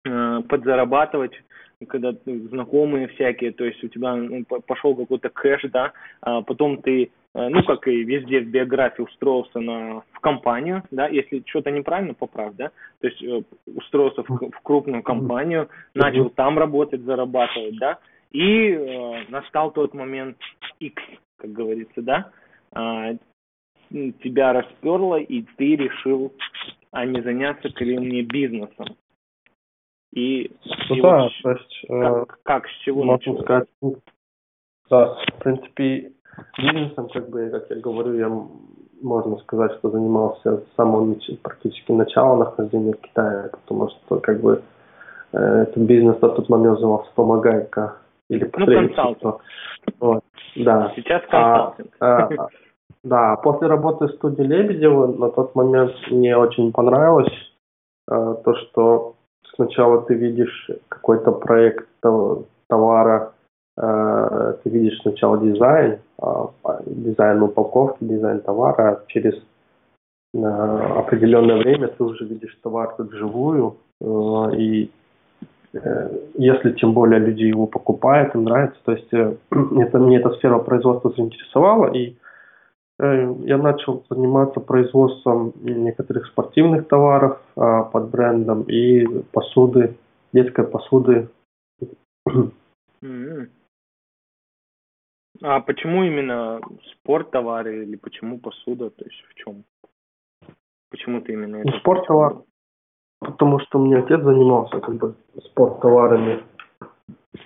э, 0.05 0.41
подзарабатывать 0.49 1.33
когда 1.89 2.13
знакомые 2.25 3.09
всякие, 3.09 3.53
то 3.53 3.65
есть 3.65 3.83
у 3.85 3.89
тебя 3.89 4.15
ну, 4.15 4.45
пошел 4.45 4.97
какой-то 4.97 5.29
кэш, 5.29 5.63
да, 5.71 5.93
а 6.23 6.41
потом 6.41 6.81
ты, 6.81 7.11
ну, 7.37 7.63
как 7.65 7.87
и 7.87 8.03
везде 8.03 8.41
в 8.41 8.49
биографии, 8.49 9.03
устроился 9.03 9.61
на, 9.61 10.03
в 10.13 10.21
компанию, 10.21 10.83
да, 10.91 11.07
если 11.07 11.43
что-то 11.47 11.71
неправильно, 11.71 12.15
поправь, 12.15 12.55
да, 12.55 12.71
то 13.01 13.07
есть 13.09 13.23
э, 13.23 13.43
устроился 13.67 14.23
в, 14.23 14.29
в 14.29 14.61
крупную 14.63 15.03
компанию, 15.03 15.69
начал 15.93 16.31
там 16.31 16.59
работать, 16.59 17.03
зарабатывать, 17.03 17.79
да, 17.79 17.99
и 18.31 18.71
э, 18.71 19.25
настал 19.29 19.71
тот 19.71 19.93
момент 19.93 20.39
X, 20.81 21.03
как 21.37 21.53
говорится, 21.53 22.01
да, 22.01 22.31
э, 22.75 23.17
тебя 23.91 24.55
расперло, 24.55 25.17
и 25.17 25.43
ты 25.57 25.77
решил, 25.77 26.33
а 26.91 27.05
не 27.05 27.21
заняться 27.21 27.69
ли 27.85 27.99
мне 27.99 28.23
бизнесом. 28.23 28.97
И, 30.15 30.51
ну, 30.89 30.97
и 30.97 31.01
да, 31.03 31.23
вот 31.25 31.33
то 31.43 31.51
есть, 31.51 31.85
как, 31.87 32.31
э, 32.31 32.37
как, 32.45 32.67
с 32.69 32.77
чего 32.85 33.05
можно 33.05 33.33
началось? 33.33 33.45
сказать, 33.45 33.69
да, 34.89 35.15
в 35.15 35.43
принципе, 35.43 36.13
бизнесом, 36.59 37.09
как 37.13 37.29
бы, 37.29 37.49
как 37.51 37.71
я 37.71 37.77
говорю, 37.77 38.15
я, 38.15 38.31
можно 39.03 39.37
сказать, 39.39 39.73
что 39.79 39.91
занимался 39.91 40.59
с 40.59 40.77
самого 40.77 41.17
практически 41.43 41.93
начала 41.93 42.37
нахождения 42.37 42.93
в 42.93 43.01
Китае, 43.01 43.51
потому 43.51 43.89
что, 43.89 44.19
как 44.19 44.41
бы, 44.41 44.63
э, 45.33 45.39
этот 45.39 45.79
бизнес 45.79 46.21
на 46.21 46.29
тот 46.29 46.49
момент 46.49 46.75
назывался 46.75 47.11
«Помогайка» 47.15 47.97
или 48.29 48.45
посредничество. 48.45 49.41
Ну, 50.01 50.13
вот, 50.15 50.25
да. 50.57 50.93
Сейчас 50.97 51.23
а, 51.31 51.71
консалтинг. 51.71 51.95
А, 52.01 52.23
а, 52.25 52.49
да, 53.05 53.37
после 53.37 53.69
работы 53.69 54.07
в 54.07 54.13
студии 54.15 54.43
Лебедева 54.43 55.07
на 55.07 55.31
тот 55.31 55.55
момент 55.55 55.93
мне 56.11 56.37
очень 56.37 56.73
понравилось 56.73 57.33
э, 58.11 58.37
то, 58.45 58.55
что 58.57 59.15
сначала 59.55 60.03
ты 60.03 60.15
видишь 60.15 60.71
какой-то 60.89 61.31
проект 61.33 61.89
товара, 62.01 63.33
ты 63.77 64.71
видишь 64.71 65.01
сначала 65.03 65.39
дизайн, 65.39 65.99
а, 66.19 66.51
дизайн 66.87 67.43
упаковки, 67.43 67.99
дизайн 68.05 68.41
товара, 68.41 68.91
а 68.91 69.03
через 69.09 69.35
э, 70.35 70.39
определенное 70.39 71.59
время 71.59 71.89
ты 71.89 72.05
уже 72.05 72.25
видишь 72.25 72.57
товар 72.63 72.95
вживую, 72.97 73.77
э, 74.01 74.57
и 74.57 74.91
если 76.39 76.73
тем 76.73 76.95
более 76.95 77.21
люди 77.21 77.43
его 77.43 77.67
покупают, 77.67 78.35
им 78.35 78.45
нравится, 78.45 78.79
то 78.85 78.93
есть 78.93 79.09
это, 79.13 79.99
мне 79.99 80.17
эта 80.17 80.31
сфера 80.31 80.59
производства 80.59 81.13
заинтересовала, 81.15 81.93
и 81.93 82.17
Э, 82.99 83.35
я 83.45 83.59
начал 83.59 84.05
заниматься 84.09 84.61
производством 84.61 85.53
некоторых 85.61 86.27
спортивных 86.27 86.89
товаров 86.89 87.39
под 87.55 88.11
брендом. 88.11 88.63
И 88.63 89.07
посуды, 89.33 89.97
детской 90.33 90.65
посуды. 90.65 91.29
А 95.43 95.61
почему 95.61 96.05
именно 96.05 96.61
спорт 96.93 97.31
товары 97.31 97.83
или 97.83 97.97
почему 97.97 98.39
посуда? 98.39 98.91
То 98.91 99.05
есть 99.05 99.23
в 99.29 99.35
чем? 99.35 99.65
Почему 100.91 101.21
ты 101.21 101.33
именно 101.33 101.57
это? 101.57 101.79
Спорт 101.79 102.07
товар. 102.07 102.37
Потому 103.21 103.59
что 103.61 103.79
мне 103.79 103.99
отец 103.99 104.21
занимался 104.21 104.81
как 104.81 104.95
бы 104.95 105.15
спорт 105.45 105.81
товарами. 105.81 106.43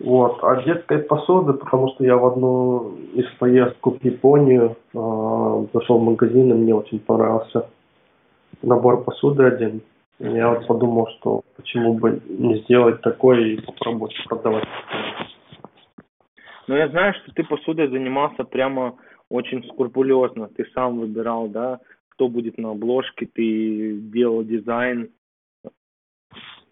Вот. 0.00 0.38
А 0.42 0.62
детской 0.62 0.98
посуды, 0.98 1.54
потому 1.54 1.88
что 1.88 2.04
я 2.04 2.16
в 2.16 2.26
одну 2.26 2.96
из 3.14 3.26
поездок 3.38 4.00
в 4.00 4.04
Японию 4.04 4.76
э, 4.94 5.66
зашел 5.74 5.98
в 5.98 6.04
магазин, 6.04 6.50
и 6.50 6.54
мне 6.54 6.74
очень 6.74 7.00
понравился 7.00 7.68
набор 8.62 9.04
посуды 9.04 9.44
один. 9.44 9.82
Я 10.18 10.50
вот 10.50 10.66
подумал, 10.66 11.08
что 11.18 11.42
почему 11.56 11.94
бы 11.94 12.20
не 12.28 12.58
сделать 12.58 13.00
такое 13.00 13.40
и 13.40 13.60
попробовать 13.60 14.14
продавать. 14.28 14.64
Ну, 16.70 16.76
я 16.76 16.88
знаю, 16.88 17.14
что 17.14 17.32
ты 17.32 17.42
посудой 17.42 17.88
занимался 17.88 18.44
прямо 18.44 18.96
очень 19.28 19.64
скрупулезно. 19.64 20.46
Ты 20.46 20.64
сам 20.72 21.00
выбирал, 21.00 21.48
да, 21.48 21.80
кто 22.10 22.28
будет 22.28 22.58
на 22.58 22.70
обложке, 22.70 23.26
ты 23.26 23.98
делал 23.98 24.44
дизайн, 24.44 25.10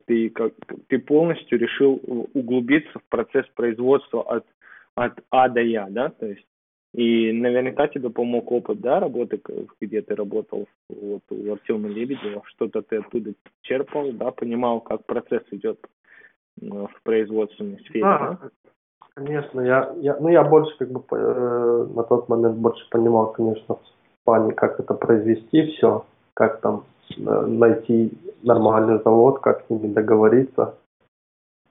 ты, 0.06 0.30
как, 0.30 0.52
ты 0.86 1.00
полностью 1.00 1.58
решил 1.58 2.00
углубиться 2.32 3.00
в 3.00 3.08
процесс 3.08 3.44
производства 3.56 4.22
от, 4.22 4.46
от 4.94 5.18
А 5.30 5.48
до 5.48 5.62
Я, 5.62 5.88
да, 5.90 6.10
то 6.10 6.26
есть 6.26 6.46
и 6.94 7.32
наверняка 7.32 7.88
тебе 7.88 8.08
помог 8.08 8.52
опыт, 8.52 8.78
да, 8.80 9.00
работы, 9.00 9.40
где 9.80 10.00
ты 10.00 10.14
работал 10.14 10.68
вот, 10.88 11.22
у 11.30 11.52
Артема 11.52 11.88
Лебедева, 11.88 12.44
что-то 12.46 12.82
ты 12.82 12.98
оттуда 12.98 13.32
черпал, 13.62 14.12
да, 14.12 14.30
понимал, 14.30 14.80
как 14.80 15.04
процесс 15.06 15.42
идет 15.50 15.80
э, 16.62 16.66
в 16.66 17.02
производственной 17.02 17.80
сфере, 17.80 18.04
а, 18.04 18.38
да? 18.40 18.50
Конечно, 19.18 19.60
я, 19.60 19.92
я, 19.96 20.16
ну 20.20 20.28
я 20.28 20.44
больше 20.44 20.76
как 20.78 20.90
бы 20.90 21.02
э, 21.10 21.86
на 21.92 22.04
тот 22.04 22.28
момент 22.28 22.56
больше 22.58 22.88
понимал, 22.88 23.32
конечно, 23.32 23.74
в 23.74 24.24
плане, 24.24 24.52
как 24.52 24.78
это 24.78 24.94
произвести 24.94 25.66
все, 25.72 26.04
как 26.34 26.60
там 26.60 26.84
найти 27.16 28.16
нормальный 28.44 29.02
завод, 29.02 29.40
как 29.40 29.64
с 29.64 29.70
ними 29.70 29.92
договориться, 29.92 30.76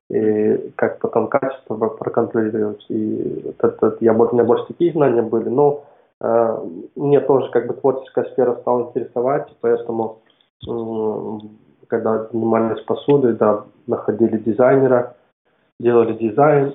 и 0.10 0.74
как 0.76 1.00
потом 1.00 1.30
качество 1.30 1.78
проконтролировать. 1.88 2.86
И 2.90 3.46
это, 3.48 3.68
это, 3.68 3.98
я, 4.02 4.12
у 4.12 4.34
меня 4.34 4.44
больше 4.44 4.66
такие 4.66 4.92
знания 4.92 5.22
были, 5.22 5.48
но 5.48 5.86
э, 6.20 6.58
мне 6.98 7.22
тоже 7.22 7.50
как 7.52 7.68
бы 7.68 7.76
творческая 7.76 8.26
сфера 8.26 8.56
стала 8.56 8.90
интересовать, 8.90 9.48
поэтому 9.62 10.20
когда 11.88 12.26
занимались 12.26 12.84
посудой, 12.84 13.36
да, 13.36 13.64
находили 13.86 14.38
дизайнера, 14.38 15.16
делали 15.80 16.12
дизайн 16.12 16.74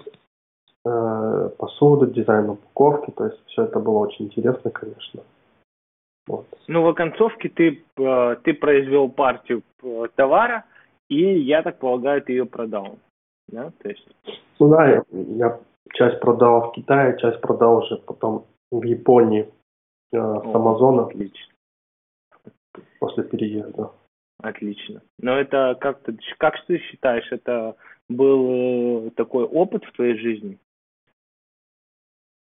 э, 0.84 1.50
посуды, 1.58 2.12
дизайн 2.12 2.50
упаковки, 2.50 3.10
то 3.12 3.26
есть 3.26 3.40
все 3.46 3.64
это 3.64 3.78
было 3.78 3.98
очень 3.98 4.26
интересно, 4.26 4.70
конечно. 4.70 5.22
Вот. 6.26 6.46
Ну, 6.68 6.82
в 6.82 6.88
оконцовке 6.88 7.48
ты, 7.48 7.84
э, 7.96 8.36
ты 8.44 8.54
произвел 8.54 9.08
партию 9.08 9.62
э, 9.82 10.06
товара, 10.14 10.64
и, 11.08 11.38
я 11.40 11.62
так 11.62 11.78
полагаю, 11.78 12.22
ты 12.22 12.32
ее 12.32 12.46
продал, 12.46 12.98
да? 13.48 13.72
То 13.82 13.88
есть... 13.88 14.06
Ну 14.58 14.68
да, 14.68 14.88
я, 14.88 15.04
я 15.10 15.60
часть 15.94 16.20
продал 16.20 16.70
в 16.70 16.72
Китае, 16.72 17.18
часть 17.18 17.40
продал 17.40 17.78
уже 17.78 17.96
потом 17.96 18.46
в 18.70 18.82
Японии 18.84 19.48
э, 20.12 20.16
с 20.16 20.54
Амазона. 20.54 21.06
Отлично. 21.06 21.52
После 23.00 23.24
переезда. 23.24 23.90
Отлично. 24.42 25.02
Но 25.18 25.38
это 25.38 25.76
как 25.80 26.02
ты, 26.02 26.16
как 26.38 26.54
ты 26.66 26.78
считаешь, 26.78 27.30
это 27.30 27.76
был 28.08 29.10
такой 29.10 29.44
опыт 29.44 29.84
в 29.84 29.92
твоей 29.92 30.16
жизни? 30.18 30.58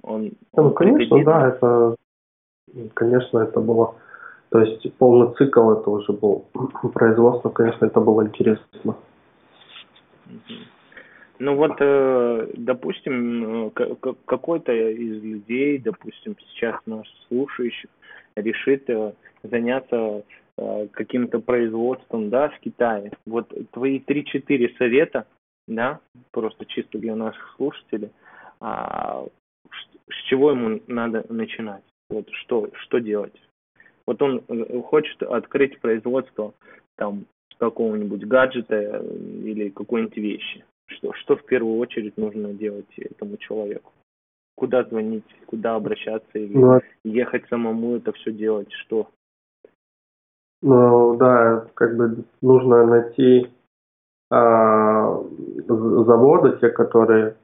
Он, 0.06 0.32
ну, 0.54 0.70
конечно, 0.70 1.24
да, 1.24 1.48
это, 1.48 1.96
конечно, 2.92 3.38
это 3.38 3.60
было, 3.60 3.94
то 4.50 4.60
есть 4.60 4.92
полный 4.98 5.34
цикл 5.34 5.70
это 5.70 5.88
уже 5.88 6.12
был 6.12 6.44
производство, 6.92 7.48
конечно, 7.48 7.86
это 7.86 8.00
было 8.00 8.26
интересно. 8.26 8.96
Ну 11.38 11.56
вот, 11.56 11.76
э, 11.80 12.50
допустим, 12.54 13.68
э, 13.68 13.70
какой-то 14.26 14.72
из 14.72 15.22
людей, 15.22 15.78
допустим, 15.78 16.36
сейчас 16.38 16.76
наш 16.86 17.08
слушающих, 17.28 17.90
решит 18.36 18.88
заняться 19.42 20.22
каким-то 20.92 21.40
производством, 21.40 22.30
да, 22.30 22.48
в 22.48 22.58
Китае. 22.60 23.12
Вот 23.26 23.52
твои 23.72 23.98
3-4 23.98 24.76
совета, 24.76 25.26
да, 25.66 25.98
просто 26.30 26.64
чисто 26.66 26.98
для 26.98 27.16
наших 27.16 27.54
слушателей, 27.56 28.10
а, 28.60 29.24
с 30.10 30.28
чего 30.28 30.50
ему 30.50 30.80
надо 30.86 31.24
начинать? 31.28 31.84
Вот 32.10 32.28
что, 32.30 32.68
что 32.74 32.98
делать? 32.98 33.34
Вот 34.06 34.20
он 34.22 34.42
э, 34.48 34.80
хочет 34.82 35.22
открыть 35.22 35.80
производство 35.80 36.52
там 36.96 37.26
какого-нибудь 37.58 38.24
гаджета 38.26 38.76
э, 38.76 39.16
или 39.44 39.70
какой-нибудь 39.70 40.16
вещи. 40.16 40.64
Что, 40.86 41.12
что 41.14 41.36
в 41.36 41.44
первую 41.44 41.78
очередь 41.78 42.16
нужно 42.16 42.52
делать 42.52 42.98
этому 42.98 43.36
человеку? 43.38 43.92
Куда 44.56 44.84
звонить, 44.84 45.24
куда 45.46 45.74
обращаться 45.74 46.38
или 46.38 46.56
ну, 46.56 46.80
ехать 47.04 47.48
самому 47.48 47.96
это 47.96 48.12
все 48.12 48.32
делать? 48.32 48.70
Что? 48.72 49.08
Ну 50.62 51.16
да, 51.16 51.66
как 51.74 51.96
бы 51.96 52.24
нужно 52.40 52.86
найти 52.86 53.50
а, 54.30 55.22
заводы, 55.66 56.58
те, 56.60 56.70
которые 56.70 57.28
э, 57.28 57.34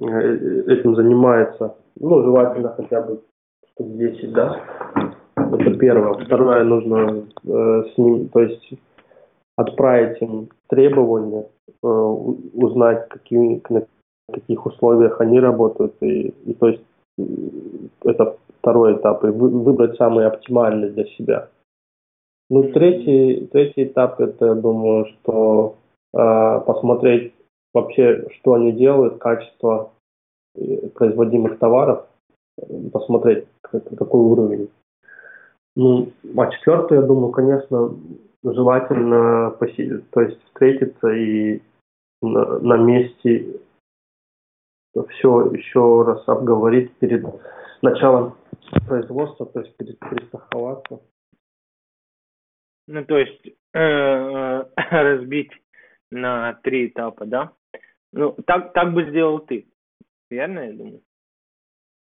этим 0.00 0.94
занимаются, 0.94 1.76
ну, 1.98 2.22
желательно 2.22 2.70
хотя 2.70 3.02
бы 3.02 3.20
10, 3.78 4.32
да. 4.32 4.60
Это 5.36 5.74
первое. 5.78 6.24
Второе, 6.24 6.64
нужно 6.64 7.24
э, 7.44 7.82
с 7.94 7.98
ним, 7.98 8.28
то 8.28 8.40
есть 8.40 8.70
отправить 9.56 10.20
им 10.20 10.48
требования, 10.68 11.46
э, 11.82 11.86
узнать, 11.86 13.08
какие, 13.08 13.62
на 13.70 13.86
каких 14.32 14.66
условиях 14.66 15.20
они 15.20 15.40
работают, 15.40 15.94
и, 16.00 16.34
и 16.44 16.54
то 16.54 16.68
есть 16.68 16.82
это 18.04 18.36
второй 18.60 18.96
этап, 18.96 19.24
и 19.24 19.28
вы, 19.28 19.48
выбрать 19.48 19.96
самый 19.96 20.26
оптимальный 20.26 20.90
для 20.90 21.04
себя. 21.04 21.48
Ну, 22.50 22.64
третий, 22.72 23.46
третий 23.52 23.84
этап, 23.84 24.20
это, 24.20 24.46
я 24.46 24.54
думаю, 24.54 25.06
что 25.06 25.76
э, 26.14 26.60
посмотреть 26.66 27.32
вообще, 27.74 28.26
что 28.38 28.54
они 28.54 28.72
делают, 28.72 29.18
качество 29.18 29.92
э, 30.54 30.88
производимых 30.88 31.58
товаров, 31.58 32.06
посмотреть, 32.92 33.46
какой 33.62 34.20
уровень. 34.20 34.70
Ну, 35.76 36.12
а 36.36 36.50
четвертый, 36.50 36.98
я 36.98 37.02
думаю, 37.02 37.30
конечно, 37.30 37.94
желательно 38.42 39.50
посидеть, 39.58 40.10
то 40.10 40.22
есть 40.22 40.42
встретиться 40.44 41.08
и 41.08 41.62
на, 42.20 42.58
на 42.58 42.76
месте 42.76 43.60
все 45.10 45.52
еще 45.52 46.02
раз 46.02 46.28
обговорить 46.28 46.92
перед 46.96 47.24
началом 47.82 48.36
производства, 48.86 49.46
то 49.46 49.60
есть 49.60 49.76
перед 49.76 49.98
перестраховаться. 49.98 51.00
Ну, 52.88 53.04
то 53.04 53.18
есть 53.18 53.46
э, 53.74 53.78
э 53.78 54.64
разбить 54.90 55.52
на 56.10 56.54
три 56.62 56.88
этапа, 56.88 57.26
да? 57.26 57.52
Ну, 58.12 58.34
так, 58.46 58.72
так 58.72 58.94
бы 58.94 59.04
сделал 59.10 59.40
ты. 59.40 59.66
Верно, 60.30 60.60
я 60.60 60.72
думаю? 60.72 61.00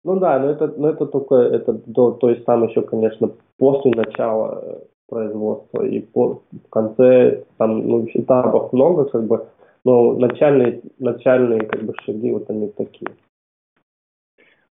Ну 0.04 0.18
да, 0.18 0.38
но 0.40 0.50
это, 0.50 0.66
но 0.66 0.88
это 0.88 1.06
только, 1.06 1.36
это 1.36 1.72
до, 1.72 2.12
то 2.12 2.30
есть 2.30 2.44
там 2.44 2.64
еще, 2.64 2.82
конечно, 2.82 3.30
после 3.56 3.92
начала 3.92 4.60
э, 4.62 4.80
производства 5.08 5.86
и 5.86 6.00
по, 6.00 6.42
в 6.50 6.68
конце 6.70 7.44
там 7.56 7.86
ну, 7.86 8.08
этапов 8.12 8.72
много, 8.72 9.04
как 9.04 9.24
бы, 9.26 9.48
но 9.84 10.14
начальные, 10.14 10.82
начальные 10.98 11.66
как 11.66 11.82
бы 11.84 11.94
шаги 12.04 12.32
вот 12.32 12.50
они 12.50 12.68
такие. 12.70 13.12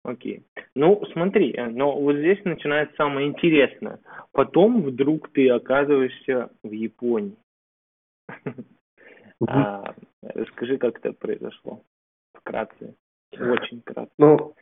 Окей. 0.03 0.43
Ну, 0.75 1.01
смотри, 1.13 1.53
э, 1.53 1.67
но 1.67 1.97
вот 1.97 2.17
здесь 2.17 2.43
начинается 2.43 2.95
самое 2.97 3.27
интересное. 3.27 3.99
Потом 4.33 4.81
вдруг 4.81 5.29
ты 5.29 5.49
оказываешься 5.49 6.49
в 6.61 6.71
Японии. 6.71 7.35
А, 9.47 9.93
расскажи, 10.21 10.77
как 10.77 10.99
это 10.99 11.13
произошло. 11.13 11.81
Вкратце. 12.33 12.95
Очень 13.33 13.81
кратко. 13.81 14.13
Ну, 14.17 14.53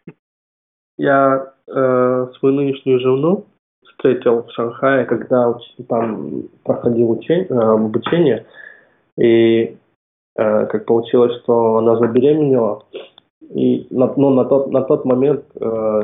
я 0.98 1.54
э, 1.68 2.28
свою 2.38 2.56
нынешнюю 2.56 3.00
жену 3.00 3.46
встретил 3.84 4.44
в 4.44 4.52
Шанхае, 4.52 5.06
когда 5.06 5.58
там 5.88 6.44
проходил 6.64 7.12
учень, 7.12 7.48
э, 7.50 7.54
обучение. 7.54 8.46
И 9.18 9.78
э, 10.36 10.66
как 10.66 10.86
получилось, 10.86 11.42
что 11.42 11.78
она 11.78 11.98
забеременела, 11.98 12.86
и 13.50 13.88
на, 13.90 14.14
ну, 14.16 14.30
на, 14.30 14.46
тот, 14.46 14.72
на 14.72 14.82
тот 14.84 15.06
момент 15.06 15.46
э, 15.56 15.60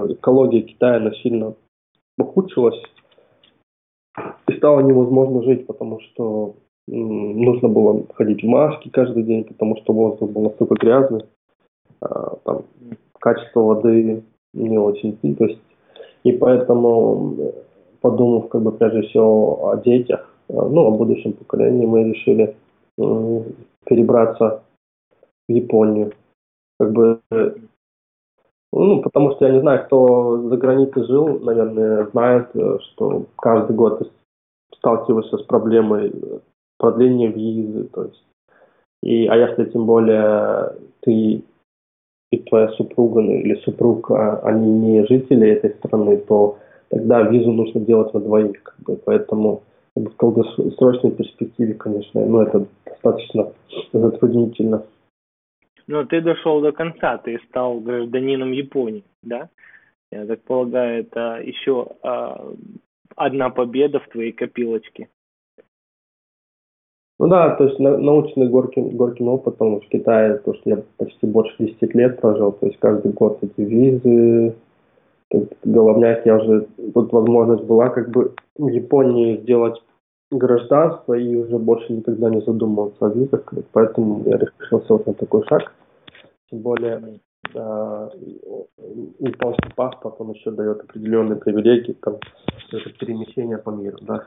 экология 0.10 0.62
Китая 0.62 0.98
она 0.98 1.12
сильно 1.12 1.54
ухудшилась 2.18 2.82
и 4.48 4.54
стало 4.58 4.80
невозможно 4.80 5.44
жить, 5.44 5.68
потому 5.68 6.00
что 6.00 6.56
нужно 6.88 7.68
было 7.68 8.06
ходить 8.14 8.44
в 8.44 8.48
маске 8.48 8.90
каждый 8.92 9.24
день, 9.24 9.44
потому 9.44 9.78
что 9.78 9.94
воздух 9.94 10.30
был 10.30 10.44
настолько 10.44 10.76
грязный, 10.76 11.26
э, 12.02 12.08
там 12.44 12.64
качество 13.20 13.62
воды 13.62 14.24
не 14.54 14.78
очень, 14.78 15.18
то 15.36 15.46
есть 15.46 15.60
и 16.24 16.32
поэтому 16.32 17.54
подумав 18.02 18.50
как 18.50 18.62
бы 18.62 18.72
прежде 18.72 19.02
всего 19.04 19.70
о 19.70 19.78
детях, 19.78 20.30
э, 20.50 20.54
ну 20.54 20.88
о 20.88 20.92
будущем 20.92 21.34
поколении, 21.34 21.86
мы 21.86 22.04
решили 22.04 22.56
перебраться 23.86 24.64
в 25.48 25.52
Японию. 25.52 26.14
Как 26.80 26.92
бы, 26.92 27.20
ну, 28.72 29.02
потому 29.02 29.32
что 29.32 29.46
я 29.46 29.54
не 29.54 29.60
знаю, 29.62 29.86
кто 29.86 30.50
за 30.50 30.58
границей 30.58 31.04
жил, 31.04 31.40
наверное, 31.40 32.08
знает, 32.08 32.50
э, 32.54 32.80
что 32.82 33.26
каждый 33.38 33.76
год 33.76 34.12
сталкиваешься 34.74 35.38
с 35.38 35.44
проблемой 35.44 36.14
продления 36.78 37.30
визы, 37.30 37.86
то 37.86 38.04
есть, 38.04 38.24
и, 39.02 39.28
а 39.28 39.36
если 39.36 39.66
тем 39.66 39.86
более 39.86 40.74
ты 41.02 41.44
и 42.32 42.38
твоя 42.40 42.70
супруга 42.70 43.22
ну, 43.22 43.34
или 43.34 43.56
супруг, 43.62 44.12
а, 44.12 44.40
они 44.44 44.68
не 44.68 45.06
жители 45.06 45.50
этой 45.50 45.72
страны, 45.72 46.18
то 46.18 46.58
тогда 46.90 47.22
визу 47.22 47.52
нужно 47.52 47.82
делать 47.82 48.14
на 48.14 48.20
двоих, 48.20 48.64
как 48.64 48.80
бы, 48.80 48.96
поэтому 48.98 49.64
в 49.96 50.18
долгосрочной 50.18 51.12
перспективе, 51.12 51.74
конечно, 51.76 52.26
ну, 52.26 52.42
это 52.42 52.68
достаточно 52.86 53.54
затруднительно. 53.94 54.86
Но 55.88 56.04
ты 56.04 56.20
дошел 56.22 56.62
до 56.62 56.72
конца, 56.72 57.18
ты 57.18 57.40
стал 57.48 57.80
гражданином 57.80 58.52
Японии, 58.52 59.04
да? 59.22 59.50
Я 60.12 60.26
так 60.26 60.42
полагаю, 60.42 61.02
это 61.02 61.42
еще 61.42 61.88
а, 62.02 62.54
одна 63.16 63.50
победа 63.50 64.00
в 64.00 64.08
твоей 64.10 64.32
копилочке. 64.32 65.10
Ну 67.18 67.28
да, 67.28 67.56
то 67.56 67.64
есть 67.64 67.80
научный 67.80 68.48
горьким, 68.48 68.90
горьким 68.90 69.30
опытом 69.30 69.80
в 69.80 69.88
Китае, 69.88 70.38
то, 70.40 70.54
что 70.54 70.70
я 70.70 70.84
почти 70.98 71.26
больше 71.26 71.56
10 71.60 71.96
лет 71.96 72.20
прожил, 72.20 72.52
то 72.52 72.66
есть 72.66 72.78
каждый 72.80 73.14
год 73.14 73.40
эти 73.42 73.62
визы, 73.62 74.56
головняк, 75.64 76.26
я 76.26 76.36
уже, 76.36 76.68
тут 76.94 77.14
возможность 77.14 77.64
была 77.64 77.90
как 77.90 78.10
бы 78.10 78.34
в 78.58 78.68
Японии 78.68 79.38
сделать 79.38 79.82
гражданство 80.30 81.14
и 81.14 81.36
уже 81.36 81.58
больше 81.58 81.94
никогда 81.94 82.30
не 82.30 82.42
задумывался 82.42 83.06
о 83.06 83.10
визах, 83.10 83.54
поэтому 83.72 84.24
я 84.26 84.38
решился 84.38 84.94
вот 84.94 85.08
на 85.08 85.14
такой 85.14 85.46
шаг. 85.46 85.74
Тем 86.50 86.60
более 86.60 87.20
э, 87.54 88.10
японский 89.20 89.72
паспорт, 89.76 90.16
он 90.20 90.32
еще 90.32 90.52
дает 90.52 90.82
определенные 90.82 91.38
привилегии, 91.38 91.94
там, 91.94 92.16
это 92.72 92.90
перемещение 93.00 93.58
по 93.58 93.70
миру, 93.70 93.98
да. 94.02 94.26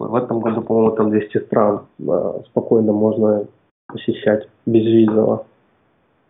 В 0.00 0.14
этом 0.14 0.40
году, 0.40 0.62
по-моему, 0.62 0.96
там 0.96 1.10
200 1.10 1.44
стран 1.44 1.86
э, 1.98 2.42
спокойно 2.46 2.92
можно 2.92 3.46
посещать 3.86 4.48
безвизово. 4.64 5.46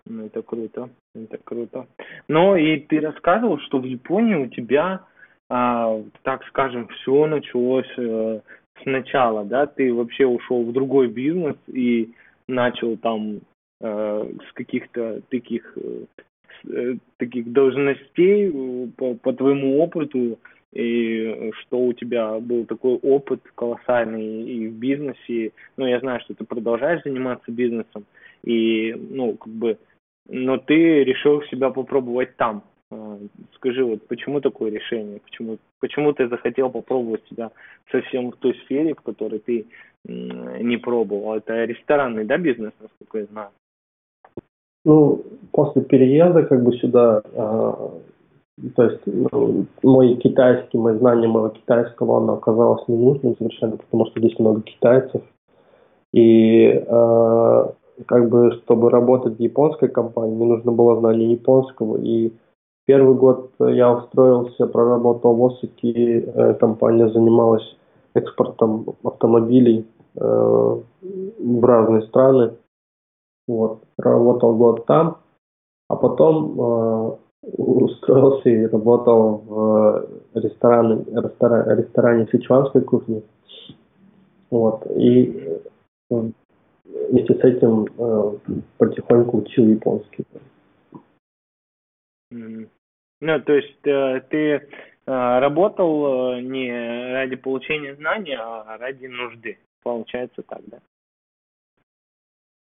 Ну, 0.06 0.26
это 0.26 0.42
круто, 0.42 0.88
это 1.14 1.38
круто. 1.44 1.87
Но 2.26 2.56
и 2.56 2.80
ты 2.80 3.00
рассказывал, 3.00 3.59
что 3.61 3.78
в 3.78 3.85
Японии 3.85 4.35
у 4.35 4.48
тебя, 4.48 5.02
а, 5.48 6.02
так 6.22 6.42
скажем, 6.48 6.88
все 6.88 7.26
началось 7.26 7.92
э, 7.96 8.40
сначала, 8.83 9.44
да? 9.44 9.66
Ты 9.66 9.94
вообще 9.94 10.26
ушел 10.26 10.64
в 10.64 10.72
другой 10.72 11.06
бизнес 11.06 11.56
и 11.68 12.12
начал 12.48 12.96
там 12.96 13.40
э, 13.80 14.33
с 14.48 14.52
каких-то 14.54 15.20
таких 15.30 15.76
э, 15.76 16.06
э 16.66 16.96
таких 17.18 17.52
должностей 17.52 18.50
э, 18.52 18.88
по, 18.96 19.14
по 19.14 19.33
твоему 19.33 19.80
опыту 19.80 20.38
и 20.72 21.50
что 21.61 21.78
у 21.78 21.92
тебя 21.92 22.38
был 22.38 22.64
такой 22.64 22.94
опыт 22.94 23.40
колоссальный 23.54 24.42
и 24.42 24.68
в 24.68 24.74
бизнесе. 24.74 25.52
Ну, 25.76 25.87
я 25.87 26.00
знаю, 26.00 26.20
что 26.20 26.35
ты 26.35 26.44
продолжаешь 26.44 27.02
заниматься 27.02 27.50
бизнесом, 27.50 28.04
и, 28.44 28.94
ну, 28.94 29.35
как 29.35 29.52
бы, 29.52 29.78
но 30.28 30.59
ты 30.59 31.04
решил 31.04 31.42
себя 31.42 31.70
попробовать 31.70 32.37
там. 32.37 32.62
А, 32.92 33.18
скажи, 33.56 33.85
вот 33.85 34.06
почему 34.06 34.40
такое 34.40 34.70
решение? 34.70 35.20
Почему, 35.20 35.59
почему 35.80 36.12
ты 36.12 36.28
захотел 36.28 36.70
попробовать 36.70 37.24
себя 37.28 37.50
совсем 37.90 38.30
в 38.30 38.37
той 38.37 38.54
сфере, 38.64 38.94
в 38.94 39.00
которой 39.00 39.40
ты 39.40 39.66
не 40.04 40.76
пробовал? 40.76 41.35
Это 41.35 41.64
ресторанный, 41.64 42.24
да, 42.24 42.38
бизнес, 42.38 42.72
насколько 42.80 43.18
я 43.18 43.24
знаю? 43.26 43.50
Ну, 44.85 45.22
после 45.52 45.83
переезда 45.83 46.44
как 46.44 46.62
бы 46.62 46.72
сюда 46.72 47.22
а, 47.35 47.92
то 48.77 48.85
есть 48.85 49.01
ну, 49.07 49.66
мой 49.83 50.16
китайский, 50.16 50.79
мои 50.79 50.96
знания 50.99 51.29
моего 51.29 51.49
китайского, 51.49 52.18
оно 52.18 52.35
оказалось 52.35 52.87
ненужным 52.88 53.37
совершенно, 53.37 53.77
потому 53.77 54.07
что 54.07 54.20
здесь 54.20 54.38
много 54.38 54.62
китайцев. 54.62 55.23
И 56.12 56.66
э, 56.66 57.64
как 58.07 58.29
бы, 58.29 58.53
чтобы 58.62 58.90
работать 58.90 59.37
в 59.37 59.40
японской 59.40 59.88
компании, 59.88 60.35
мне 60.35 60.46
нужно 60.46 60.73
было 60.73 60.99
знание 61.01 61.33
японского. 61.33 61.99
И 61.99 62.33
первый 62.87 63.14
год 63.14 63.53
я 63.59 63.92
устроился, 63.92 64.66
проработал 64.66 65.35
в 65.35 65.46
Осаке, 65.46 66.20
э, 66.20 66.55
компания 66.55 67.09
занималась 67.09 67.77
экспортом 68.14 68.96
автомобилей 69.05 69.87
э, 70.16 70.20
в 70.20 71.64
разные 71.64 72.03
страны. 72.03 72.53
Вот, 73.46 73.83
проработал 73.96 74.55
год 74.55 74.87
там, 74.87 75.18
а 75.88 75.96
потом 75.96 76.61
э, 76.61 77.16
устроился 77.57 78.49
и 78.49 78.67
работал 78.67 79.39
в 79.47 80.09
ресторане, 80.35 81.05
ресторане, 81.07 81.83
ресторане 81.83 82.27
сычуанской 82.27 82.83
кухни. 82.83 83.23
Вот. 84.51 84.87
И 84.97 85.61
вместе 86.09 87.35
с 87.35 87.45
этим 87.45 87.87
э, 87.99 88.33
потихоньку 88.79 89.39
учил 89.39 89.67
японский. 89.67 90.25
Ну, 92.31 93.41
то 93.41 93.53
есть 93.53 93.87
э, 93.87 94.23
ты 94.31 94.39
э, 94.39 94.61
работал 95.07 96.35
э, 96.35 96.41
не 96.41 97.13
ради 97.13 97.37
получения 97.37 97.95
знаний, 97.97 98.35
а 98.39 98.77
ради 98.79 99.07
нужды. 99.07 99.59
Получается 99.83 100.43
так, 100.43 100.61
да? 100.67 100.79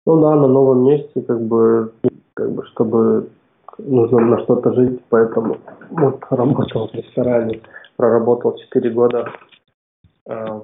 Ну 0.05 0.21
да, 0.21 0.35
на 0.35 0.47
новом 0.47 0.85
месте, 0.85 1.21
как 1.21 1.41
бы, 1.41 1.93
как 2.33 2.51
бы, 2.51 2.65
чтобы 2.67 3.29
нужно 3.77 4.19
на 4.19 4.43
что-то 4.43 4.73
жить, 4.73 5.01
поэтому 5.09 5.57
вот 5.89 6.23
работал 6.29 6.89
в 6.89 6.93
ресторане, 6.93 7.61
проработал 7.95 8.57
4 8.57 8.89
года. 8.91 9.31
А. 10.27 10.61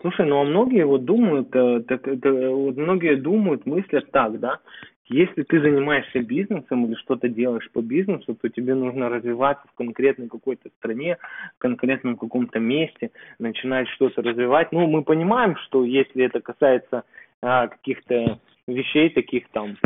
Слушай, 0.00 0.26
ну 0.26 0.40
а 0.40 0.44
многие 0.44 0.86
вот 0.86 1.04
думают, 1.04 1.54
э, 1.54 1.80
так, 1.80 2.06
это, 2.06 2.50
вот 2.50 2.76
многие 2.76 3.16
думают, 3.16 3.66
мыслят 3.66 4.10
так, 4.10 4.38
да, 4.38 4.60
если 5.10 5.42
ты 5.42 5.60
занимаешься 5.60 6.20
бизнесом 6.20 6.86
или 6.86 6.94
что-то 6.94 7.28
делаешь 7.28 7.68
по 7.72 7.82
бизнесу, 7.82 8.36
то 8.36 8.48
тебе 8.48 8.74
нужно 8.74 9.08
развиваться 9.08 9.66
в 9.66 9.74
конкретной 9.74 10.28
какой-то 10.28 10.68
стране, 10.78 11.18
в 11.56 11.58
конкретном 11.58 12.16
каком-то 12.16 12.60
месте, 12.60 13.10
начинать 13.40 13.88
что-то 13.88 14.22
развивать. 14.22 14.70
Ну, 14.70 14.86
мы 14.86 15.02
понимаем, 15.02 15.56
что 15.56 15.84
если 15.84 16.24
это 16.24 16.40
касается 16.40 17.02
а, 17.42 17.66
каких-то 17.66 18.38
вещей 18.68 19.10
таких 19.10 19.48
там, 19.48 19.76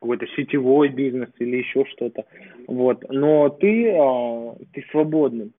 какой-то 0.00 0.26
сетевой 0.28 0.88
бизнес 0.88 1.30
или 1.38 1.58
еще 1.58 1.84
что-то. 1.86 2.24
Вот. 2.66 3.04
Но 3.10 3.48
ты, 3.50 3.92
а, 3.92 4.56
ты 4.72 4.84
свободный, 4.90 5.52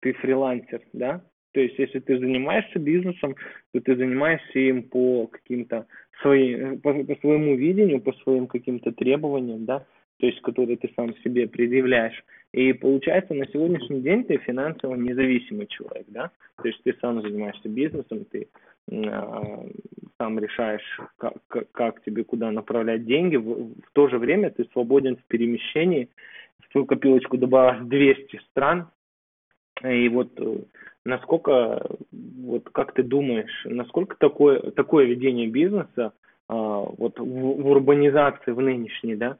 ты 0.00 0.12
фрилансер, 0.14 0.80
да? 0.92 1.22
То 1.52 1.60
есть, 1.60 1.78
если 1.78 2.00
ты 2.00 2.18
занимаешься 2.18 2.78
бизнесом, 2.78 3.36
то 3.72 3.80
ты 3.80 3.94
занимаешься 3.94 4.58
им 4.58 4.84
по 4.84 5.26
каким-то 5.26 5.86
своим, 6.22 6.80
по, 6.80 6.94
по 6.94 7.14
своему 7.16 7.56
видению, 7.56 8.00
по 8.00 8.12
своим 8.14 8.46
каким-то 8.46 8.92
требованиям, 8.92 9.66
да, 9.66 9.84
то 10.18 10.26
есть, 10.26 10.40
которые 10.40 10.76
ты 10.78 10.90
сам 10.96 11.14
себе 11.18 11.48
предъявляешь. 11.48 12.24
И 12.52 12.72
получается, 12.72 13.34
на 13.34 13.46
сегодняшний 13.48 14.00
день 14.00 14.24
ты 14.24 14.38
финансово 14.38 14.94
независимый 14.94 15.66
человек, 15.66 16.06
да, 16.08 16.30
то 16.56 16.68
есть 16.68 16.82
ты 16.84 16.94
сам 17.00 17.20
занимаешься 17.20 17.68
бизнесом, 17.68 18.24
ты 18.24 18.48
сам 18.88 20.38
решаешь, 20.38 21.00
как, 21.16 21.34
как 21.72 22.02
тебе 22.02 22.24
куда 22.24 22.50
направлять 22.50 23.04
деньги, 23.04 23.36
в, 23.36 23.74
в 23.74 23.92
то 23.92 24.08
же 24.08 24.18
время 24.18 24.50
ты 24.50 24.64
свободен 24.72 25.16
в 25.16 25.24
перемещении, 25.24 26.08
в 26.60 26.68
твою 26.72 26.86
копилочку 26.86 27.38
добавишь 27.38 27.86
200 27.86 28.40
стран, 28.50 28.88
и 29.82 30.08
вот 30.08 30.32
э, 30.38 30.58
насколько, 31.04 31.84
вот 32.10 32.68
как 32.70 32.92
ты 32.92 33.02
думаешь, 33.02 33.64
насколько 33.64 34.16
такое, 34.16 34.70
такое 34.72 35.06
ведение 35.06 35.48
бизнеса 35.48 36.12
а, 36.48 36.54
вот 36.54 37.18
в, 37.18 37.24
в 37.24 37.66
урбанизации 37.66 38.52
в 38.52 38.60
нынешней, 38.60 39.16
да, 39.16 39.38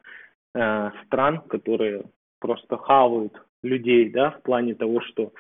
а, 0.55 0.93
стран, 1.07 1.41
которые 1.43 2.05
просто 2.41 2.77
хавают 2.77 3.41
людей, 3.63 4.11
да, 4.11 4.31
в 4.31 4.43
плане 4.43 4.75
того, 4.75 5.01
что 5.03 5.33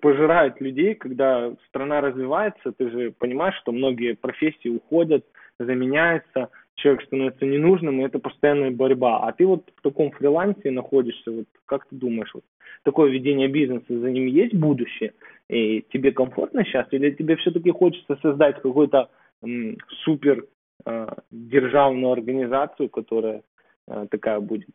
пожирают 0.00 0.60
людей, 0.60 0.94
когда 0.94 1.52
страна 1.68 2.00
развивается, 2.00 2.72
ты 2.72 2.90
же 2.90 3.10
понимаешь, 3.12 3.56
что 3.56 3.72
многие 3.72 4.14
профессии 4.14 4.68
уходят, 4.68 5.24
заменяются, 5.58 6.50
человек 6.76 7.04
становится 7.04 7.44
ненужным, 7.44 8.00
и 8.00 8.04
это 8.04 8.18
постоянная 8.18 8.70
борьба. 8.70 9.26
А 9.26 9.32
ты 9.32 9.46
вот 9.46 9.70
в 9.76 9.82
таком 9.82 10.10
фрилансе 10.12 10.70
находишься, 10.70 11.30
вот 11.30 11.46
как 11.66 11.86
ты 11.86 11.96
думаешь, 11.96 12.32
вот 12.34 12.44
такое 12.84 13.10
ведение 13.10 13.48
бизнеса, 13.48 13.84
за 13.88 14.10
ним 14.10 14.26
есть 14.26 14.54
будущее? 14.54 15.12
И 15.48 15.82
тебе 15.92 16.12
комфортно 16.12 16.64
сейчас? 16.64 16.86
Или 16.90 17.10
тебе 17.10 17.36
все-таки 17.36 17.70
хочется 17.70 18.18
создать 18.22 18.60
какую-то 18.60 19.10
м, 19.42 19.76
супер 20.04 20.46
э, 20.84 21.08
державную 21.30 22.12
организацию, 22.12 22.88
которая 22.88 23.42
э, 23.88 24.06
такая 24.10 24.40
будет 24.40 24.68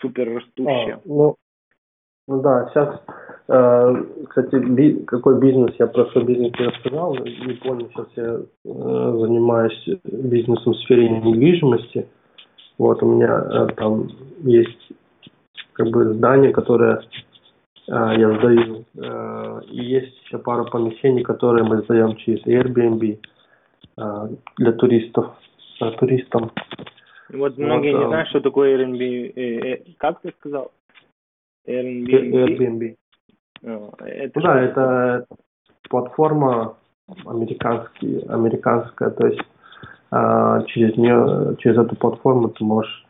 супер 0.00 0.34
растущая? 0.34 0.96
А, 0.96 1.00
ну, 1.04 1.36
ну 2.26 2.40
да, 2.40 2.70
сейчас, 2.70 3.00
э, 3.48 4.04
кстати, 4.28 4.56
би, 4.56 5.04
какой 5.04 5.38
бизнес, 5.38 5.74
я 5.78 5.86
про 5.86 6.06
свой 6.06 6.24
бизнес 6.24 6.52
не 6.58 6.66
рассказал, 6.66 7.14
не 7.16 7.54
помню, 7.54 7.90
сейчас 7.92 8.06
я 8.16 8.24
э, 8.24 8.38
занимаюсь 8.64 9.88
бизнесом 10.04 10.72
в 10.72 10.78
сфере 10.78 11.08
недвижимости. 11.08 12.08
Вот 12.78 13.02
у 13.02 13.06
меня 13.06 13.44
э, 13.50 13.66
там 13.76 14.08
есть 14.40 14.92
как 15.74 15.88
бы 15.88 16.14
здание, 16.14 16.52
которое 16.52 17.02
э, 17.88 18.14
я 18.16 18.38
сдаю. 18.38 18.84
Э, 18.96 19.60
и 19.70 19.84
есть 19.84 20.18
еще 20.24 20.38
пара 20.38 20.64
помещений, 20.64 21.22
которые 21.22 21.64
мы 21.64 21.82
сдаем 21.82 22.16
через 22.16 22.44
Airbnb 22.46 23.18
э, 23.98 24.28
для 24.56 24.72
туристов, 24.72 25.26
э, 25.82 25.90
туристам. 25.98 26.52
Вот 27.30 27.58
многие 27.58 27.92
вот, 27.92 27.98
не 27.98 28.04
э, 28.04 28.08
знают, 28.08 28.28
что 28.30 28.40
такое 28.40 28.78
Airbnb. 28.78 29.32
Э, 29.36 29.74
э, 29.74 29.84
как 29.98 30.20
ты 30.22 30.32
сказал? 30.38 30.72
Airbnb. 31.66 32.96
Airbnb. 33.62 33.96
это 34.04 34.40
да, 34.40 34.60
это 34.60 35.26
платформа 35.88 36.76
американский, 37.26 38.20
американская, 38.28 39.10
то 39.10 39.26
есть 39.26 39.40
а, 40.10 40.62
через 40.64 40.96
нее, 40.96 41.56
через 41.58 41.78
эту 41.78 41.96
платформу 41.96 42.48
ты 42.48 42.64
можешь 42.64 43.04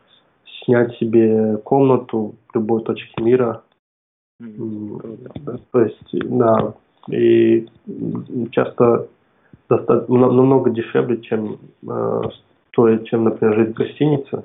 снять 0.63 0.95
себе 0.97 1.57
комнату 1.57 2.35
в 2.49 2.55
любой 2.55 2.83
точке 2.83 3.21
мира. 3.21 3.63
Mm, 4.41 5.61
то 5.71 5.81
есть, 5.81 6.09
да, 6.11 6.73
и 7.09 7.67
часто 8.51 9.07
достаточно, 9.69 10.17
намного 10.17 10.69
дешевле, 10.69 11.21
чем 11.21 11.59
э, 11.87 12.21
стоит, 12.69 13.05
чем, 13.05 13.25
например, 13.25 13.55
жить 13.55 13.69
в 13.69 13.73
гостинице. 13.73 14.43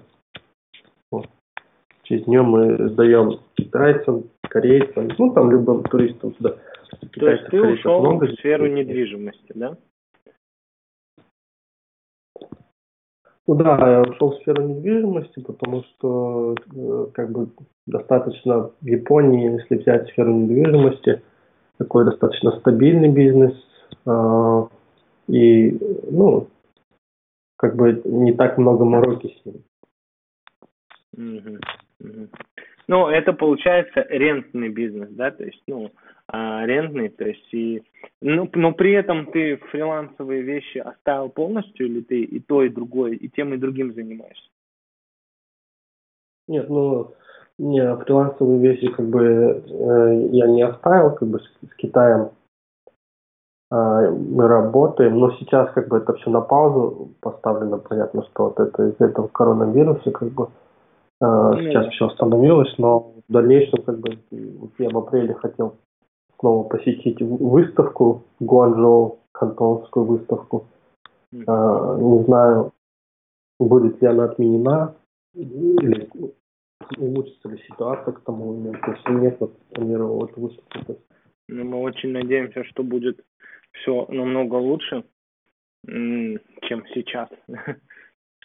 Через 2.10 2.26
нее 2.26 2.42
мы 2.42 2.88
сдаем 2.88 3.38
китайцам, 3.54 4.24
корейцам, 4.42 5.10
ну 5.16 5.32
там 5.32 5.48
любым 5.52 5.84
туристам 5.84 6.34
сюда. 6.34 6.56
То 7.12 7.30
есть 7.30 7.46
ты 7.46 7.62
ушел 7.62 8.00
много, 8.00 8.26
в 8.26 8.32
сферу 8.32 8.66
недвижимости, 8.66 9.52
да? 9.54 9.76
Ну 13.46 13.54
да, 13.54 13.92
я 13.92 14.02
ушел 14.02 14.32
в 14.32 14.40
сферу 14.42 14.64
недвижимости, 14.64 15.38
потому 15.40 15.84
что 15.84 16.56
э, 16.74 17.06
как 17.14 17.30
бы 17.30 17.48
достаточно 17.86 18.72
в 18.80 18.86
Японии, 18.86 19.52
если 19.60 19.76
взять 19.76 20.08
сферу 20.08 20.32
недвижимости, 20.32 21.22
такой 21.78 22.04
достаточно 22.06 22.58
стабильный 22.58 23.08
бизнес, 23.08 23.54
э, 24.04 24.66
и 25.28 25.78
ну 26.10 26.48
как 27.56 27.76
бы 27.76 28.02
не 28.04 28.32
так 28.32 28.58
много 28.58 28.84
мороки 28.84 29.28
с 29.28 29.46
ним. 29.46 29.62
Ну, 32.88 33.08
это 33.08 33.32
получается 33.32 34.04
рентный 34.08 34.68
бизнес, 34.68 35.10
да, 35.10 35.30
то 35.30 35.44
есть, 35.44 35.62
ну, 35.68 35.92
арендный, 36.26 37.08
то 37.08 37.24
есть 37.24 37.52
и, 37.52 37.82
ну, 38.20 38.48
но 38.52 38.72
при 38.72 38.92
этом 38.92 39.26
ты 39.26 39.56
фрилансовые 39.70 40.42
вещи 40.42 40.78
оставил 40.78 41.28
полностью 41.28 41.86
или 41.86 42.00
ты 42.00 42.22
и 42.22 42.40
то, 42.40 42.62
и 42.62 42.68
другое, 42.68 43.12
и 43.12 43.28
тем, 43.28 43.54
и 43.54 43.58
другим 43.58 43.92
занимаешься? 43.94 44.48
Нет, 46.48 46.68
ну, 46.68 47.14
не, 47.58 47.96
фрилансовые 47.96 48.58
вещи 48.58 48.90
как 48.90 49.06
бы 49.08 49.22
э, 49.22 50.28
я 50.32 50.46
не 50.48 50.62
оставил, 50.62 51.14
как 51.14 51.28
бы 51.28 51.40
с, 51.40 51.44
с 51.44 51.74
Китаем. 51.76 52.30
Э, 53.70 54.10
мы 54.10 54.48
работаем, 54.48 55.18
но 55.18 55.30
сейчас 55.32 55.70
как 55.72 55.88
бы 55.88 55.98
это 55.98 56.14
все 56.14 56.30
на 56.30 56.40
паузу 56.40 57.10
поставлено, 57.20 57.78
понятно, 57.78 58.24
что 58.24 58.46
вот 58.46 58.58
это 58.58 58.88
из 58.88 59.00
этого 59.00 59.28
коронавируса 59.28 60.10
как 60.10 60.30
бы 60.30 60.48
сейчас 61.20 61.92
все 61.92 62.06
остановилось, 62.06 62.74
но 62.78 63.12
в 63.28 63.32
дальнейшем 63.32 63.82
как 63.82 63.98
бы 64.00 64.18
я 64.78 64.88
в 64.88 64.98
апреле 64.98 65.34
хотел 65.34 65.76
снова 66.38 66.66
посетить 66.66 67.20
выставку 67.20 68.24
Гуанчжоу, 68.40 69.18
кантонскую 69.32 70.06
выставку. 70.06 70.66
А, 71.46 71.96
не 71.98 72.24
знаю, 72.24 72.72
будет 73.58 74.00
ли 74.00 74.08
она 74.08 74.24
отменена 74.24 74.94
или 75.34 76.08
улучшится 76.96 77.48
ли 77.48 77.62
ситуация 77.68 78.12
к 78.12 78.20
тому 78.20 78.54
моменту. 78.54 78.90
Если 78.90 79.20
нет, 79.20 79.36
вот 79.40 79.56
планировал 79.74 80.24
эту 80.24 80.40
выставку. 80.40 80.98
Ну, 81.48 81.64
мы 81.64 81.80
очень 81.82 82.10
надеемся, 82.10 82.64
что 82.64 82.82
будет 82.82 83.20
все 83.72 84.06
намного 84.08 84.54
лучше, 84.54 85.04
чем 85.86 86.86
сейчас. 86.94 87.28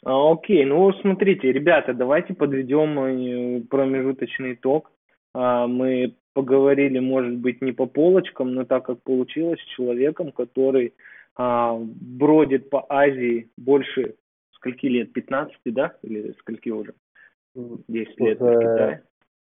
А, 0.05 0.31
окей, 0.31 0.63
ну 0.65 0.93
смотрите, 0.93 1.51
ребята, 1.51 1.93
давайте 1.93 2.35
подведем 2.35 2.99
э, 2.99 3.61
промежуточный 3.61 4.53
итог. 4.53 4.91
А, 5.33 5.65
мы 5.65 6.15
поговорили, 6.33 6.99
может 6.99 7.35
быть, 7.37 7.61
не 7.61 7.71
по 7.71 7.87
полочкам, 7.87 8.53
но 8.53 8.65
так 8.65 8.85
как 8.85 9.01
получилось, 9.01 9.59
с 9.59 9.75
человеком, 9.75 10.31
который 10.31 10.93
а, 11.35 11.75
бродит 11.77 12.69
по 12.69 12.85
Азии 12.87 13.49
больше 13.57 14.15
скольки 14.51 14.85
лет? 14.85 15.11
15, 15.11 15.57
да? 15.65 15.95
Или 16.03 16.33
скольки 16.39 16.69
уже? 16.69 16.93
10 17.55 18.19
лет 18.19 18.39
в 18.39 18.59
Китае? 18.59 19.03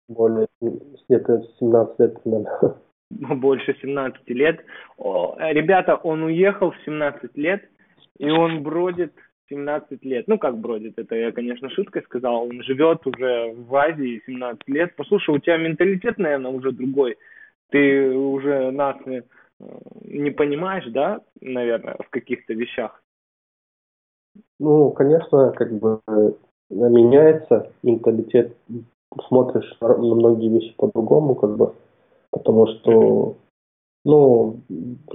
Более, 0.09 0.47
где-то 0.61 1.43
17 1.59 1.99
лет, 1.99 2.25
наверное. 2.25 2.75
Больше 3.11 3.77
17 3.79 4.29
лет. 4.29 4.65
Ребята, 4.97 5.95
он 5.95 6.23
уехал 6.23 6.71
в 6.71 6.77
17 6.83 7.37
лет, 7.37 7.69
и 8.17 8.29
он 8.29 8.63
бродит 8.63 9.13
17 9.49 10.03
лет. 10.03 10.27
Ну, 10.27 10.37
как 10.37 10.57
бродит, 10.57 10.97
это 10.97 11.15
я, 11.15 11.31
конечно, 11.31 11.69
шуткой 11.69 12.03
сказал. 12.03 12.43
Он 12.43 12.61
живет 12.63 13.05
уже 13.05 13.53
в 13.53 13.75
Азии 13.75 14.21
17 14.25 14.67
лет. 14.67 14.95
Послушай, 14.95 15.35
у 15.35 15.39
тебя 15.39 15.57
менталитет, 15.57 16.17
наверное, 16.17 16.51
уже 16.51 16.71
другой. 16.71 17.17
Ты 17.69 18.15
уже 18.15 18.71
нас 18.71 18.95
не, 19.05 19.23
э, 19.59 19.63
не 20.05 20.31
понимаешь, 20.31 20.85
да, 20.87 21.21
наверное, 21.41 21.97
в 21.99 22.09
каких-то 22.09 22.53
вещах? 22.53 23.01
Ну, 24.59 24.91
конечно, 24.91 25.51
как 25.51 25.71
бы 25.73 25.99
э, 26.07 26.31
меняется 26.69 27.71
менталитет. 27.83 28.55
Смотришь 29.27 29.77
на 29.81 29.97
многие 29.97 30.49
вещи 30.49 30.73
по-другому, 30.77 31.35
как 31.35 31.55
бы, 31.57 31.73
потому 32.29 32.67
что, 32.67 33.37
ну, 34.05 34.59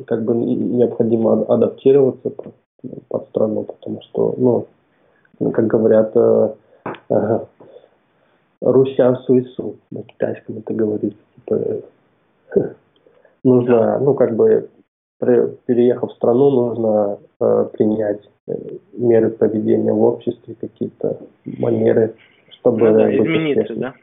как 0.06 0.24
бы 0.24 0.34
необходимо 0.34 1.44
адаптироваться 1.44 2.30
под 3.08 3.28
страну, 3.28 3.64
потому 3.64 4.02
что, 4.02 4.34
ну, 4.38 5.50
как 5.50 5.66
говорят, 5.66 6.12
э, 6.16 6.54
э, 7.10 7.38
Руся 8.60 9.16
суису, 9.26 9.76
на 9.90 10.02
китайском 10.04 10.58
это 10.58 10.72
говорится, 10.72 11.18
типа, 11.34 11.54
э, 11.54 11.80
нужно, 13.44 13.98
ну, 13.98 14.14
как 14.14 14.36
бы, 14.36 14.68
переехав 15.18 16.10
в 16.10 16.14
страну, 16.14 16.50
нужно 16.50 17.18
э, 17.40 17.68
принять 17.72 18.28
э, 18.46 18.52
меры 18.92 19.30
поведения 19.30 19.92
в 19.92 20.02
обществе, 20.02 20.54
какие-то 20.60 21.18
манеры, 21.44 22.14
чтобы... 22.50 22.90
Ну, 22.90 22.98
да, 22.98 23.16
измениться, 23.16 23.74
да? 23.74 23.94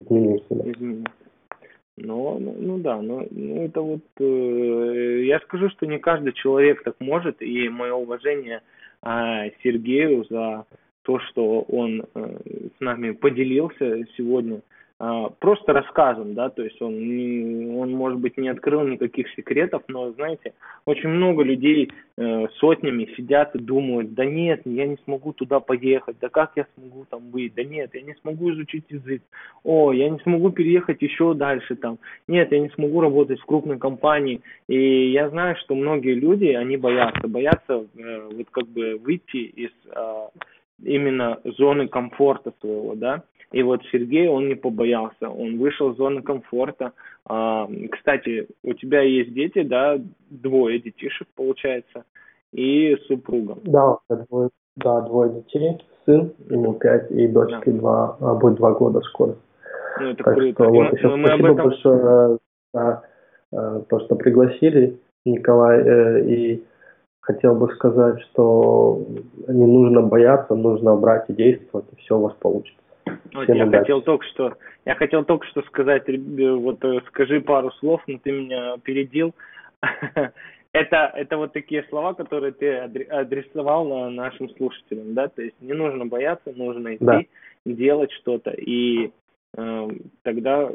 Измениться, 0.00 0.54
да. 0.54 0.70
Измениться. 0.70 1.21
Ну, 2.04 2.38
ну, 2.40 2.56
ну 2.58 2.78
да, 2.78 3.00
ну, 3.00 3.26
ну 3.30 3.64
это 3.64 3.80
вот, 3.80 4.02
э, 4.18 5.22
я 5.24 5.38
скажу, 5.40 5.68
что 5.70 5.86
не 5.86 5.98
каждый 5.98 6.32
человек 6.32 6.82
так 6.82 6.96
может, 6.98 7.40
и 7.40 7.68
мое 7.68 7.94
уважение 7.94 8.60
э, 9.02 9.50
Сергею 9.62 10.24
за 10.28 10.66
то, 11.02 11.20
что 11.20 11.60
он 11.60 12.04
э, 12.14 12.38
с 12.76 12.80
нами 12.80 13.12
поделился 13.12 14.04
сегодня 14.16 14.62
просто 15.40 15.72
рассказом, 15.72 16.34
да, 16.34 16.48
то 16.48 16.62
есть 16.62 16.80
он, 16.80 16.94
не, 16.94 17.76
он, 17.76 17.90
может 17.90 18.20
быть, 18.20 18.38
не 18.38 18.48
открыл 18.48 18.86
никаких 18.86 19.28
секретов, 19.30 19.82
но, 19.88 20.12
знаете, 20.12 20.52
очень 20.84 21.08
много 21.08 21.42
людей 21.42 21.90
э, 22.16 22.46
сотнями 22.58 23.08
сидят 23.16 23.52
и 23.56 23.58
думают, 23.58 24.14
да 24.14 24.24
нет, 24.24 24.60
я 24.64 24.86
не 24.86 24.96
смогу 25.04 25.32
туда 25.32 25.58
поехать, 25.58 26.16
да 26.20 26.28
как 26.28 26.52
я 26.54 26.66
смогу 26.76 27.04
там 27.10 27.30
быть, 27.30 27.52
да 27.54 27.64
нет, 27.64 27.90
я 27.94 28.02
не 28.02 28.14
смогу 28.22 28.52
изучить 28.52 28.84
язык, 28.90 29.22
о, 29.64 29.92
я 29.92 30.08
не 30.08 30.20
смогу 30.20 30.50
переехать 30.50 31.02
еще 31.02 31.34
дальше 31.34 31.74
там, 31.74 31.98
нет, 32.28 32.52
я 32.52 32.60
не 32.60 32.68
смогу 32.68 33.00
работать 33.00 33.40
в 33.40 33.44
крупной 33.44 33.78
компании, 33.78 34.40
и 34.68 35.10
я 35.10 35.30
знаю, 35.30 35.56
что 35.56 35.74
многие 35.74 36.14
люди, 36.14 36.46
они 36.46 36.76
боятся, 36.76 37.26
боятся 37.26 37.86
э, 37.96 38.28
вот 38.36 38.46
как 38.52 38.68
бы 38.68 39.00
выйти 39.02 39.38
из 39.38 39.72
э, 39.86 40.28
именно 40.84 41.40
зоны 41.44 41.88
комфорта 41.88 42.52
своего, 42.60 42.94
да, 42.94 43.24
и 43.52 43.62
вот 43.62 43.82
Сергей, 43.92 44.28
он 44.28 44.48
не 44.48 44.54
побоялся, 44.54 45.28
он 45.28 45.58
вышел 45.58 45.92
из 45.92 45.96
зоны 45.96 46.22
комфорта. 46.22 46.92
А, 47.26 47.68
кстати, 47.90 48.48
у 48.62 48.72
тебя 48.74 49.02
есть 49.02 49.32
дети, 49.32 49.62
да, 49.62 49.98
двое 50.30 50.80
детишек, 50.80 51.28
получается, 51.36 52.04
и 52.52 52.96
супруга. 53.06 53.58
Да, 53.64 53.98
двое, 54.08 54.50
да, 54.76 55.00
двое 55.02 55.32
детей, 55.32 55.78
сын, 56.06 56.32
ему 56.48 56.74
пять, 56.74 57.10
и 57.10 57.28
дочке 57.28 57.70
да. 57.70 57.78
два, 57.78 58.16
а, 58.20 58.34
будет 58.34 58.56
два 58.56 58.72
года 58.72 59.00
скоро. 59.00 59.36
Ну, 60.00 60.10
это 60.10 60.24
так 60.24 60.34
круто. 60.34 60.64
Что, 60.64 60.72
вот, 60.72 60.92
еще 60.92 61.16
мы 61.16 61.26
спасибо 61.26 61.48
этом... 61.48 61.66
большое 61.66 62.38
за 62.72 63.02
то, 63.50 64.00
что 64.00 64.14
пригласили, 64.16 64.98
Николай, 65.26 65.80
э, 65.80 66.24
и 66.24 66.64
хотел 67.20 67.54
бы 67.54 67.68
сказать, 67.74 68.20
что 68.22 69.04
не 69.46 69.66
нужно 69.66 70.02
бояться, 70.02 70.54
нужно 70.54 70.96
брать 70.96 71.28
и 71.28 71.34
действовать, 71.34 71.86
и 71.92 71.96
все 71.96 72.16
у 72.16 72.22
вас 72.22 72.32
получится. 72.40 72.81
Вот 73.32 73.48
я 73.48 73.66
удачи. 73.66 73.80
хотел 73.80 74.02
только 74.02 74.26
что, 74.26 74.56
я 74.84 74.94
хотел 74.94 75.24
только 75.24 75.46
что 75.46 75.62
сказать, 75.62 76.04
вот 76.06 76.84
э, 76.84 77.00
скажи 77.08 77.40
пару 77.40 77.70
слов, 77.72 78.02
но 78.06 78.18
ты 78.18 78.32
меня 78.32 78.74
опередил. 78.74 79.34
это, 80.72 81.12
это 81.14 81.36
вот 81.36 81.52
такие 81.52 81.84
слова, 81.88 82.14
которые 82.14 82.52
ты 82.52 82.76
адресовал 82.76 84.10
нашим 84.10 84.50
слушателям, 84.50 85.14
да, 85.14 85.28
то 85.28 85.42
есть 85.42 85.60
не 85.60 85.72
нужно 85.72 86.06
бояться, 86.06 86.52
нужно 86.54 86.94
идти, 86.94 87.04
да. 87.04 87.22
делать 87.64 88.12
что-то, 88.12 88.50
и 88.50 89.10
э, 89.56 89.88
тогда, 90.22 90.70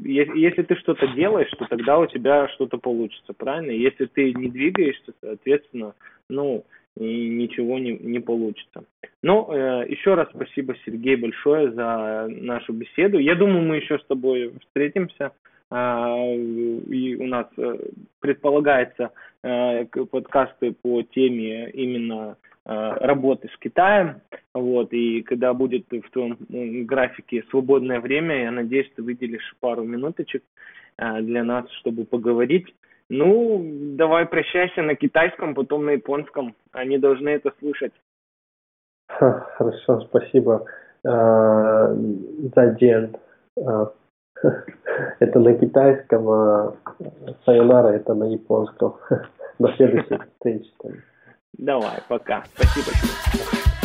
если, 0.00 0.38
если 0.38 0.62
ты 0.62 0.76
что-то 0.76 1.06
делаешь, 1.08 1.50
то 1.58 1.66
тогда 1.66 1.98
у 1.98 2.06
тебя 2.06 2.48
что-то 2.48 2.78
получится, 2.78 3.32
правильно? 3.32 3.70
Если 3.72 4.06
ты 4.06 4.32
не 4.32 4.48
двигаешься, 4.48 5.12
соответственно, 5.20 5.94
ну, 6.28 6.64
и 6.96 7.28
ничего 7.28 7.78
не, 7.78 7.92
не 7.98 8.20
получится. 8.20 8.84
Но 9.22 9.48
э, 9.50 9.86
еще 9.88 10.14
раз 10.14 10.28
спасибо, 10.34 10.74
Сергей, 10.84 11.16
большое 11.16 11.72
за 11.72 12.26
нашу 12.28 12.72
беседу. 12.72 13.18
Я 13.18 13.34
думаю, 13.34 13.62
мы 13.62 13.76
еще 13.76 13.98
с 13.98 14.04
тобой 14.04 14.52
встретимся. 14.60 15.32
Э, 15.70 16.34
и 16.34 17.16
у 17.16 17.26
нас 17.26 17.46
э, 17.56 17.78
предполагается 18.20 19.12
э, 19.42 19.86
подкасты 19.86 20.72
по 20.72 21.02
теме 21.02 21.70
именно 21.70 22.36
э, 22.66 22.96
работы 23.00 23.48
с 23.54 23.58
Китаем. 23.58 24.20
Вот, 24.52 24.92
и 24.92 25.22
когда 25.22 25.54
будет 25.54 25.86
в 25.90 26.10
твоем 26.10 26.36
графике 26.84 27.42
свободное 27.50 28.00
время, 28.00 28.42
я 28.42 28.50
надеюсь, 28.50 28.90
ты 28.94 29.02
выделишь 29.02 29.56
пару 29.60 29.82
минуточек 29.82 30.42
для 30.98 31.42
нас, 31.42 31.64
чтобы 31.80 32.04
поговорить. 32.04 32.66
Ну, 33.14 33.60
давай 33.98 34.24
прощайся 34.24 34.80
на 34.80 34.94
китайском, 34.94 35.54
потом 35.54 35.84
на 35.84 35.90
японском. 35.90 36.54
Они 36.72 36.96
должны 36.96 37.28
это 37.28 37.52
слышать. 37.58 37.92
Хорошо, 39.06 40.00
спасибо. 40.08 40.64
А, 41.04 41.94
за 42.54 42.66
день. 42.80 43.14
А, 43.60 43.92
это 45.20 45.40
на 45.40 45.54
китайском, 45.54 46.28
а 46.30 46.74
сайонара 47.44 47.88
это 47.88 48.14
на 48.14 48.24
японском. 48.24 48.96
До 49.58 49.68
следующей 49.76 50.16
встречи. 50.16 50.70
Давай, 51.58 51.98
пока. 52.08 52.44
Спасибо 52.54 52.96
тебе. 52.96 53.81